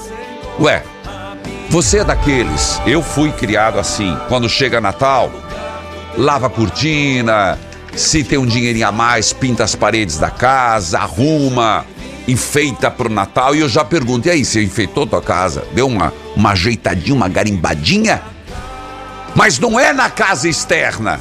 Ué, 0.58 0.82
você 1.68 1.98
é 1.98 2.04
daqueles, 2.04 2.80
eu 2.86 3.02
fui 3.02 3.30
criado 3.32 3.78
assim, 3.78 4.16
quando 4.28 4.48
chega 4.48 4.80
Natal, 4.80 5.30
lava 6.16 6.46
a 6.46 6.50
cortina, 6.50 7.58
se 7.94 8.24
tem 8.24 8.38
um 8.38 8.46
dinheirinho 8.46 8.88
a 8.88 8.92
mais, 8.92 9.34
pinta 9.34 9.64
as 9.64 9.74
paredes 9.74 10.16
da 10.16 10.30
casa, 10.30 11.00
arruma, 11.00 11.84
enfeita 12.26 12.90
pro 12.90 13.08
Natal. 13.08 13.54
E 13.54 13.60
eu 13.60 13.68
já 13.68 13.84
pergunto, 13.84 14.28
e 14.28 14.30
aí, 14.30 14.44
você 14.44 14.62
enfeitou 14.62 15.06
tua 15.06 15.22
casa? 15.22 15.64
Deu 15.72 15.86
uma, 15.86 16.12
uma 16.34 16.50
ajeitadinha, 16.50 17.14
uma 17.14 17.28
garimbadinha? 17.28 18.22
Mas 19.34 19.58
não 19.58 19.78
é 19.78 19.92
na 19.92 20.08
casa 20.08 20.48
externa. 20.48 21.20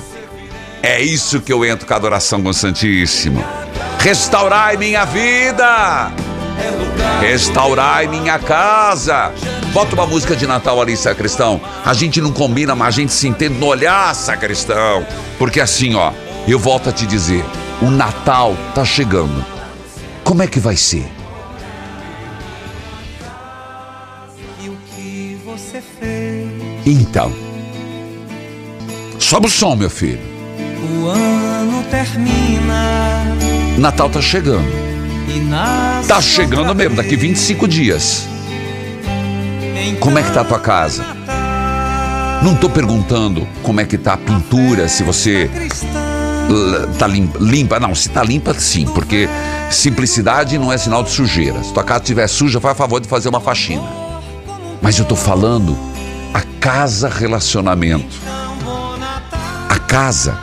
É 0.82 1.02
isso 1.02 1.42
que 1.42 1.52
eu 1.52 1.66
entro 1.66 1.86
com 1.86 1.94
a 1.94 1.98
adoração 1.98 2.42
com 2.42 2.50
o 2.50 2.54
Santíssimo. 2.54 3.44
Restaurai 4.00 4.78
minha 4.78 5.04
vida. 5.04 6.12
Restaurai 7.20 8.08
minha 8.08 8.38
casa. 8.40 9.32
Bota 9.74 9.96
uma 9.96 10.06
música 10.06 10.36
de 10.36 10.48
Natal 10.48 10.80
ali, 10.80 10.96
sacristão. 10.96 11.60
A 11.84 11.94
gente 11.94 12.22
não 12.22 12.32
combina, 12.32 12.76
mas 12.76 12.90
a 12.90 12.92
gente 12.92 13.12
se 13.12 13.28
entende 13.28 13.56
no 13.56 13.66
olhar, 13.66 14.14
sacristão. 14.16 15.06
Porque 15.38 15.60
assim, 15.60 15.96
ó, 15.96 16.14
eu 16.48 16.58
volto 16.60 16.90
a 16.90 16.94
te 16.94 17.06
dizer: 17.06 17.44
o 17.82 17.90
Natal 17.90 18.56
tá 18.74 18.86
chegando. 18.86 19.55
Como 20.26 20.42
é 20.44 20.48
que 20.48 20.60
vai 20.60 20.76
ser? 20.76 21.06
Então. 26.86 27.32
Sobe 29.20 29.48
o 29.48 29.50
som, 29.50 29.76
meu 29.76 29.90
filho. 29.90 30.20
O 31.02 31.08
ano 31.08 31.84
termina 31.90 33.24
Natal 33.78 34.10
tá 34.10 34.22
chegando. 34.22 34.68
Tá 36.08 36.22
chegando 36.22 36.74
mesmo, 36.76 36.96
daqui 36.96 37.16
25 37.16 37.68
dias. 37.68 38.28
Como 40.00 40.18
é 40.20 40.24
que 40.24 40.32
tá 40.32 40.42
a 40.42 40.46
tua 40.46 40.60
casa? 40.60 41.04
Não 42.44 42.56
tô 42.56 42.70
perguntando 42.70 43.48
como 43.64 43.82
é 43.82 43.86
que 43.86 43.98
tá 43.98 44.14
a 44.14 44.18
pintura, 44.18 44.88
se 44.88 45.02
você 45.04 45.50
l- 45.54 45.70
tá 46.98 47.08
limpa, 47.08 47.38
limpa. 47.40 47.80
Não, 47.80 47.94
se 47.96 48.10
tá 48.10 48.24
limpa, 48.24 48.54
sim, 48.54 48.86
porque 48.86 49.28
simplicidade 49.70 50.58
não 50.58 50.72
é 50.72 50.78
sinal 50.78 51.04
de 51.04 51.10
sujeira. 51.10 51.64
Se 51.64 51.74
tua 51.74 51.84
casa 51.84 52.02
estiver 52.04 52.28
suja, 52.28 52.60
faz 52.60 52.78
favor 52.78 53.00
de 53.00 53.08
fazer 53.08 53.30
uma 53.30 53.40
faxina. 53.40 53.84
Mas 54.82 54.98
eu 54.98 55.06
tô 55.06 55.16
falando 55.16 55.78
a 56.34 56.42
casa 56.60 57.10
relacionamento. 57.10 58.16
A 59.70 59.80
casa, 59.80 60.38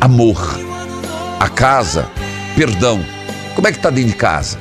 amor. 0.00 0.58
A 1.40 1.48
casa, 1.48 2.08
perdão. 2.54 3.04
Como 3.54 3.66
é 3.66 3.72
que 3.72 3.78
tá 3.78 3.90
dentro 3.90 4.10
de 4.10 4.16
casa? 4.16 4.58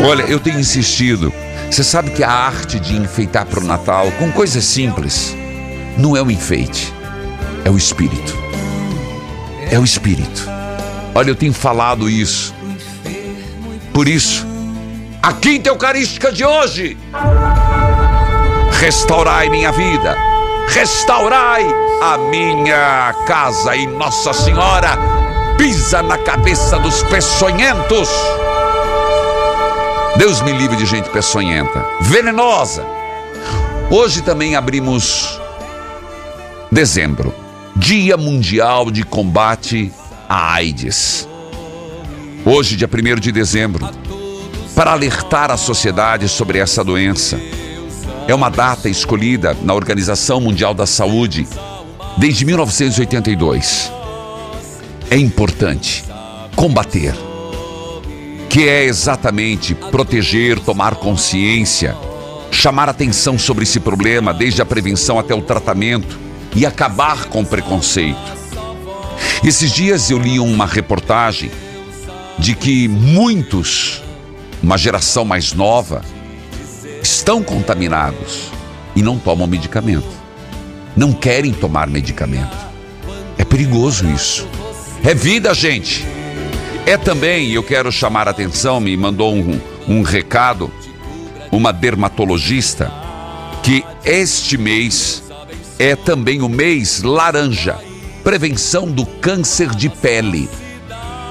Olha, 0.00 0.22
eu 0.22 0.40
tenho 0.40 0.58
insistido. 0.58 1.32
Você 1.70 1.84
sabe 1.84 2.10
que 2.10 2.22
a 2.22 2.30
arte 2.30 2.78
de 2.78 2.96
enfeitar 2.96 3.46
para 3.46 3.60
o 3.60 3.64
Natal 3.64 4.10
com 4.18 4.30
coisas 4.32 4.64
simples 4.64 5.36
não 5.96 6.16
é 6.16 6.22
o 6.22 6.30
enfeite, 6.30 6.92
é 7.64 7.70
o 7.70 7.76
espírito. 7.76 8.43
É 9.74 9.78
o 9.80 9.82
espírito. 9.82 10.46
Olha, 11.16 11.30
eu 11.30 11.34
tenho 11.34 11.52
falado 11.52 12.08
isso. 12.08 12.54
Por 13.92 14.06
isso, 14.06 14.46
a 15.20 15.32
quinta 15.32 15.68
eucarística 15.68 16.30
de 16.30 16.44
hoje. 16.44 16.96
Restaurai 18.78 19.50
minha 19.50 19.72
vida, 19.72 20.16
restaurai 20.68 21.66
a 22.00 22.16
minha 22.18 23.12
casa 23.26 23.74
e 23.74 23.84
Nossa 23.88 24.32
Senhora 24.32 24.96
pisa 25.58 26.04
na 26.04 26.18
cabeça 26.18 26.78
dos 26.78 27.02
peçonhentos. 27.02 28.08
Deus 30.16 30.40
me 30.42 30.52
livre 30.52 30.76
de 30.76 30.86
gente 30.86 31.10
peçonhenta, 31.10 31.84
venenosa. 32.00 32.86
Hoje 33.90 34.22
também 34.22 34.54
abrimos 34.54 35.40
dezembro, 36.70 37.34
Dia 37.76 38.16
Mundial 38.16 38.88
de 38.88 39.02
Combate 39.02 39.90
à 40.28 40.54
AIDS. 40.54 41.28
Hoje, 42.44 42.76
dia 42.76 42.88
1 42.88 43.18
de 43.18 43.32
dezembro, 43.32 43.90
para 44.76 44.92
alertar 44.92 45.50
a 45.50 45.56
sociedade 45.56 46.28
sobre 46.28 46.58
essa 46.58 46.84
doença. 46.84 47.36
É 48.28 48.34
uma 48.34 48.48
data 48.48 48.88
escolhida 48.88 49.56
na 49.60 49.74
Organização 49.74 50.40
Mundial 50.40 50.72
da 50.72 50.86
Saúde 50.86 51.48
desde 52.16 52.44
1982. 52.44 53.92
É 55.10 55.16
importante 55.16 56.04
combater 56.54 57.12
que 58.48 58.68
é 58.68 58.84
exatamente 58.84 59.74
proteger, 59.74 60.60
tomar 60.60 60.94
consciência, 60.94 61.96
chamar 62.52 62.88
atenção 62.88 63.36
sobre 63.36 63.64
esse 63.64 63.80
problema, 63.80 64.32
desde 64.32 64.62
a 64.62 64.64
prevenção 64.64 65.18
até 65.18 65.34
o 65.34 65.42
tratamento 65.42 66.23
e 66.54 66.64
acabar 66.64 67.26
com 67.26 67.42
o 67.42 67.46
preconceito. 67.46 68.34
Esses 69.42 69.70
dias 69.72 70.10
eu 70.10 70.18
li 70.18 70.38
uma 70.38 70.66
reportagem 70.66 71.50
de 72.38 72.54
que 72.54 72.88
muitos, 72.88 74.02
uma 74.62 74.78
geração 74.78 75.24
mais 75.24 75.52
nova, 75.52 76.02
estão 77.02 77.42
contaminados 77.42 78.50
e 78.96 79.02
não 79.02 79.18
tomam 79.18 79.46
medicamento. 79.46 80.08
Não 80.96 81.12
querem 81.12 81.52
tomar 81.52 81.88
medicamento. 81.88 82.56
É 83.36 83.44
perigoso 83.44 84.08
isso. 84.08 84.46
É 85.02 85.14
vida, 85.14 85.52
gente. 85.52 86.06
É 86.86 86.96
também, 86.96 87.50
eu 87.50 87.62
quero 87.62 87.90
chamar 87.90 88.28
a 88.28 88.30
atenção, 88.30 88.80
me 88.80 88.96
mandou 88.96 89.34
um, 89.34 89.60
um 89.88 90.02
recado, 90.02 90.70
uma 91.50 91.72
dermatologista, 91.72 92.92
que 93.62 93.84
este 94.04 94.56
mês 94.58 95.23
é 95.78 95.96
também 95.96 96.42
o 96.42 96.48
mês 96.48 97.02
laranja 97.02 97.78
prevenção 98.24 98.90
do 98.90 99.04
câncer 99.04 99.68
de 99.68 99.90
pele. 99.90 100.48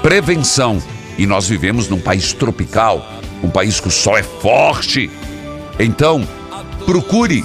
Prevenção. 0.00 0.80
E 1.18 1.26
nós 1.26 1.48
vivemos 1.48 1.88
num 1.88 1.98
país 1.98 2.32
tropical, 2.32 3.04
um 3.42 3.50
país 3.50 3.80
que 3.80 3.88
o 3.88 3.90
sol 3.90 4.16
é 4.16 4.22
forte. 4.22 5.10
Então, 5.78 6.26
procure, 6.86 7.44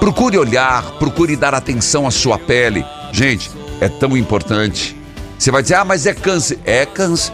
procure 0.00 0.38
olhar, 0.38 0.82
procure 0.92 1.36
dar 1.36 1.54
atenção 1.54 2.06
à 2.06 2.10
sua 2.10 2.38
pele. 2.38 2.84
Gente, 3.12 3.50
é 3.78 3.88
tão 3.88 4.16
importante. 4.16 4.96
Você 5.38 5.50
vai 5.50 5.62
dizer, 5.62 5.74
ah, 5.74 5.84
mas 5.84 6.06
é 6.06 6.14
câncer. 6.14 6.58
É 6.64 6.86
câncer. 6.86 7.32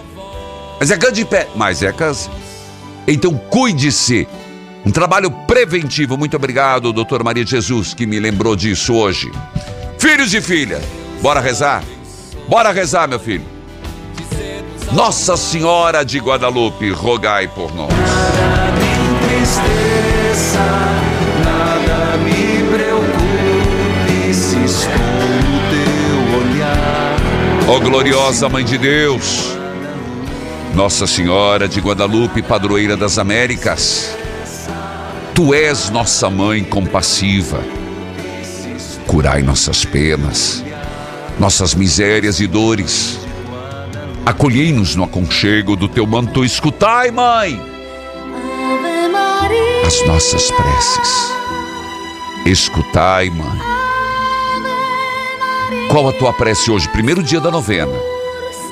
Mas 0.80 0.90
é 0.90 0.96
câncer 0.96 1.14
de 1.14 1.24
pele. 1.24 1.50
Mas 1.54 1.82
é 1.82 1.92
câncer. 1.92 2.30
Então, 3.06 3.36
cuide-se. 3.36 4.26
Um 4.84 4.90
trabalho 4.90 5.30
preventivo. 5.30 6.16
Muito 6.16 6.36
obrigado, 6.36 6.92
doutor 6.92 7.24
Maria 7.24 7.44
Jesus, 7.44 7.94
que 7.94 8.06
me 8.06 8.20
lembrou 8.20 8.54
disso 8.54 8.94
hoje. 8.94 9.30
Filhos 9.98 10.34
e 10.34 10.40
filhas, 10.40 10.82
bora 11.22 11.40
rezar? 11.40 11.82
Bora 12.48 12.70
rezar, 12.70 13.08
meu 13.08 13.18
filho. 13.18 13.44
Nossa 14.92 15.36
Senhora 15.36 16.04
de 16.04 16.18
Guadalupe, 16.18 16.90
rogai 16.90 17.48
por 17.48 17.74
nós. 17.74 17.92
tristeza, 19.44 20.60
nada 21.44 22.16
me 22.18 22.62
preocupe 22.70 24.34
se 24.34 24.86
teu 24.86 26.38
olhar. 26.38 27.16
Ó 27.66 27.80
gloriosa 27.80 28.48
Mãe 28.48 28.64
de 28.64 28.78
Deus, 28.78 29.56
Nossa 30.74 31.06
Senhora 31.06 31.66
de 31.66 31.80
Guadalupe, 31.80 32.42
padroeira 32.42 32.96
das 32.96 33.18
Américas, 33.18 34.16
Tu 35.34 35.52
és 35.52 35.90
nossa 35.90 36.30
mãe 36.30 36.62
compassiva. 36.62 37.58
Curai 39.04 39.42
nossas 39.42 39.84
penas, 39.84 40.64
nossas 41.40 41.74
misérias 41.74 42.38
e 42.38 42.46
dores. 42.46 43.18
Acolhei-nos 44.24 44.94
no 44.94 45.02
aconchego 45.02 45.74
do 45.74 45.88
teu 45.88 46.06
manto. 46.06 46.44
Escutai, 46.44 47.10
mãe, 47.10 47.60
as 49.84 50.06
nossas 50.06 50.52
preces. 50.52 51.32
Escutai, 52.46 53.28
mãe. 53.28 53.58
Qual 55.90 56.08
a 56.08 56.12
tua 56.12 56.32
prece 56.32 56.70
hoje? 56.70 56.88
Primeiro 56.90 57.24
dia 57.24 57.40
da 57.40 57.50
novena 57.50 57.90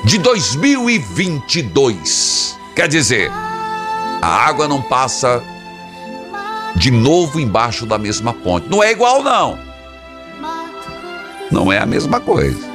de 0.05 0.17
2022. 0.17 2.57
Quer 2.73 2.87
dizer, 2.87 3.29
a 4.21 4.47
água 4.47 4.65
não 4.65 4.81
passa 4.81 5.43
de 6.75 6.91
novo 6.91 7.39
embaixo 7.39 7.85
da 7.85 7.97
mesma 7.97 8.33
ponte. 8.33 8.69
Não 8.69 8.83
é 8.83 8.91
igual, 8.91 9.23
não. 9.23 9.57
Não 11.51 11.71
é 11.71 11.77
a 11.77 11.85
mesma 11.85 12.19
coisa. 12.19 12.73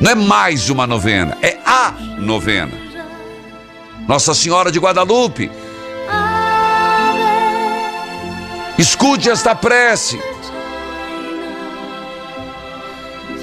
Não 0.00 0.10
é 0.10 0.14
mais 0.14 0.70
uma 0.70 0.86
novena, 0.86 1.36
é 1.42 1.58
a 1.64 1.92
novena. 2.18 2.72
Nossa 4.08 4.34
Senhora 4.34 4.72
de 4.72 4.78
Guadalupe. 4.78 5.50
Escute 8.78 9.28
esta 9.28 9.54
prece. 9.54 10.18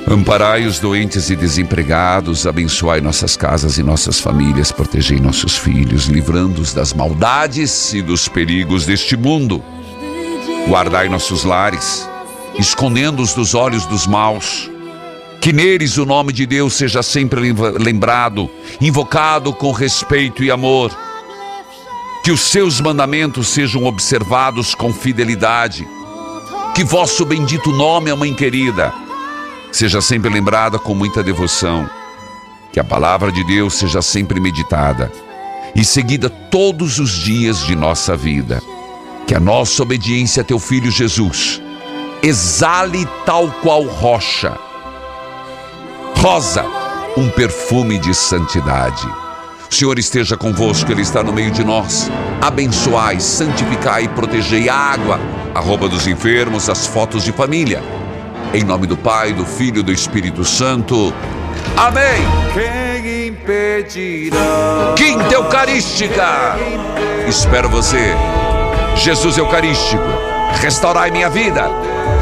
Amparai 0.10 0.66
os 0.66 0.80
doentes 0.80 1.30
e 1.30 1.36
desempregados, 1.36 2.48
abençoai 2.48 3.02
nossas 3.02 3.36
casas 3.36 3.78
e 3.78 3.84
nossas 3.84 4.22
famílias, 4.22 4.72
protegei 4.72 5.20
nossos 5.20 5.58
filhos, 5.58 6.06
livrando-os 6.06 6.74
das 6.74 6.94
maldades 6.94 7.94
e 7.94 8.02
dos 8.02 8.30
perigos 8.30 8.86
deste 8.86 9.18
mundo. 9.18 9.62
Guardai 10.70 11.10
nossos 11.10 11.44
lares, 11.44 12.08
escondendo-os 12.58 13.34
dos 13.34 13.54
olhos 13.54 13.86
dos 13.86 14.08
maus. 14.08 14.72
Que 15.42 15.52
neles 15.52 15.98
o 15.98 16.06
nome 16.06 16.32
de 16.32 16.46
Deus 16.46 16.76
seja 16.76 17.04
sempre 17.04 17.54
lembrado, 17.78 18.50
invocado 18.80 19.52
com 19.52 19.74
respeito 19.74 20.42
e 20.42 20.50
amor. 20.50 20.98
Que 22.24 22.32
os 22.32 22.40
seus 22.40 22.80
mandamentos 22.80 23.50
sejam 23.50 23.84
observados 23.84 24.74
com 24.74 24.94
fidelidade. 24.94 25.86
Que 26.74 26.86
vosso 26.86 27.26
bendito 27.26 27.74
nome, 27.74 28.10
a 28.10 28.16
Mãe 28.16 28.34
querida, 28.34 28.94
seja 29.72 30.02
sempre 30.02 30.30
lembrada 30.30 30.80
com 30.80 30.94
muita 30.94 31.24
devoção. 31.24 31.90
Que 32.72 32.80
a 32.80 32.84
palavra 32.84 33.32
de 33.32 33.44
Deus 33.44 33.76
seja 33.76 34.02
sempre 34.02 34.40
meditada 34.40 35.12
e 35.76 35.84
seguida 35.84 36.30
todos 36.30 37.00
os 37.00 37.12
dias 37.12 37.60
de 37.66 37.76
nossa 37.76 38.16
vida. 38.16 38.62
Que 39.26 39.36
a 39.36 39.40
nossa 39.40 39.84
obediência 39.84 40.42
a 40.42 40.46
teu 40.46 40.60
filho 40.60 40.92
Jesus 40.92 41.62
exale 42.22 43.08
tal 43.26 43.50
qual 43.62 43.84
rocha, 43.84 44.58
rosa, 46.18 46.66
um 47.16 47.30
perfume 47.30 47.98
de 48.00 48.14
santidade. 48.14 49.08
O 49.70 49.74
Senhor 49.74 50.00
esteja 50.00 50.38
convosco, 50.38 50.92
Ele 50.92 51.02
está 51.02 51.22
no 51.24 51.34
meio 51.34 51.52
de 51.52 51.64
nós. 51.64 52.10
Abençoai, 52.42 53.20
santificai 53.20 54.06
e 54.06 54.10
protegei 54.10 54.70
a 54.70 54.76
água, 54.76 55.20
a 55.54 55.60
roupa 55.60 55.90
dos 55.90 56.08
enfermos, 56.08 56.70
as 56.70 56.88
fotos 56.88 57.24
de 57.24 57.32
família. 57.32 57.84
Em 58.54 58.64
nome 58.64 58.88
do 58.88 58.98
Pai, 58.98 59.34
do 59.34 59.46
Filho 59.46 59.80
e 59.80 59.84
do 59.84 59.92
Espírito 59.92 60.44
Santo. 60.44 61.14
Amém. 61.76 62.22
Quem 62.54 63.28
impedirá? 63.28 64.94
Quinta 64.96 65.34
Eucarística. 65.34 66.56
Espero 67.28 67.70
você 67.70 68.16
Jesus 68.98 69.38
Eucarístico, 69.38 70.04
restaurai 70.60 71.12
minha 71.12 71.30
vida, 71.30 71.70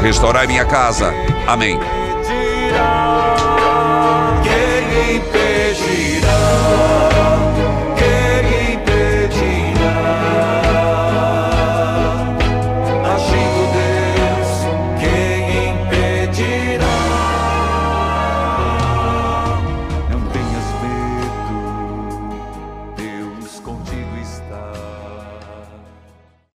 restaurai 0.02 0.46
minha 0.46 0.64
casa. 0.64 1.12
Amém. 1.46 1.80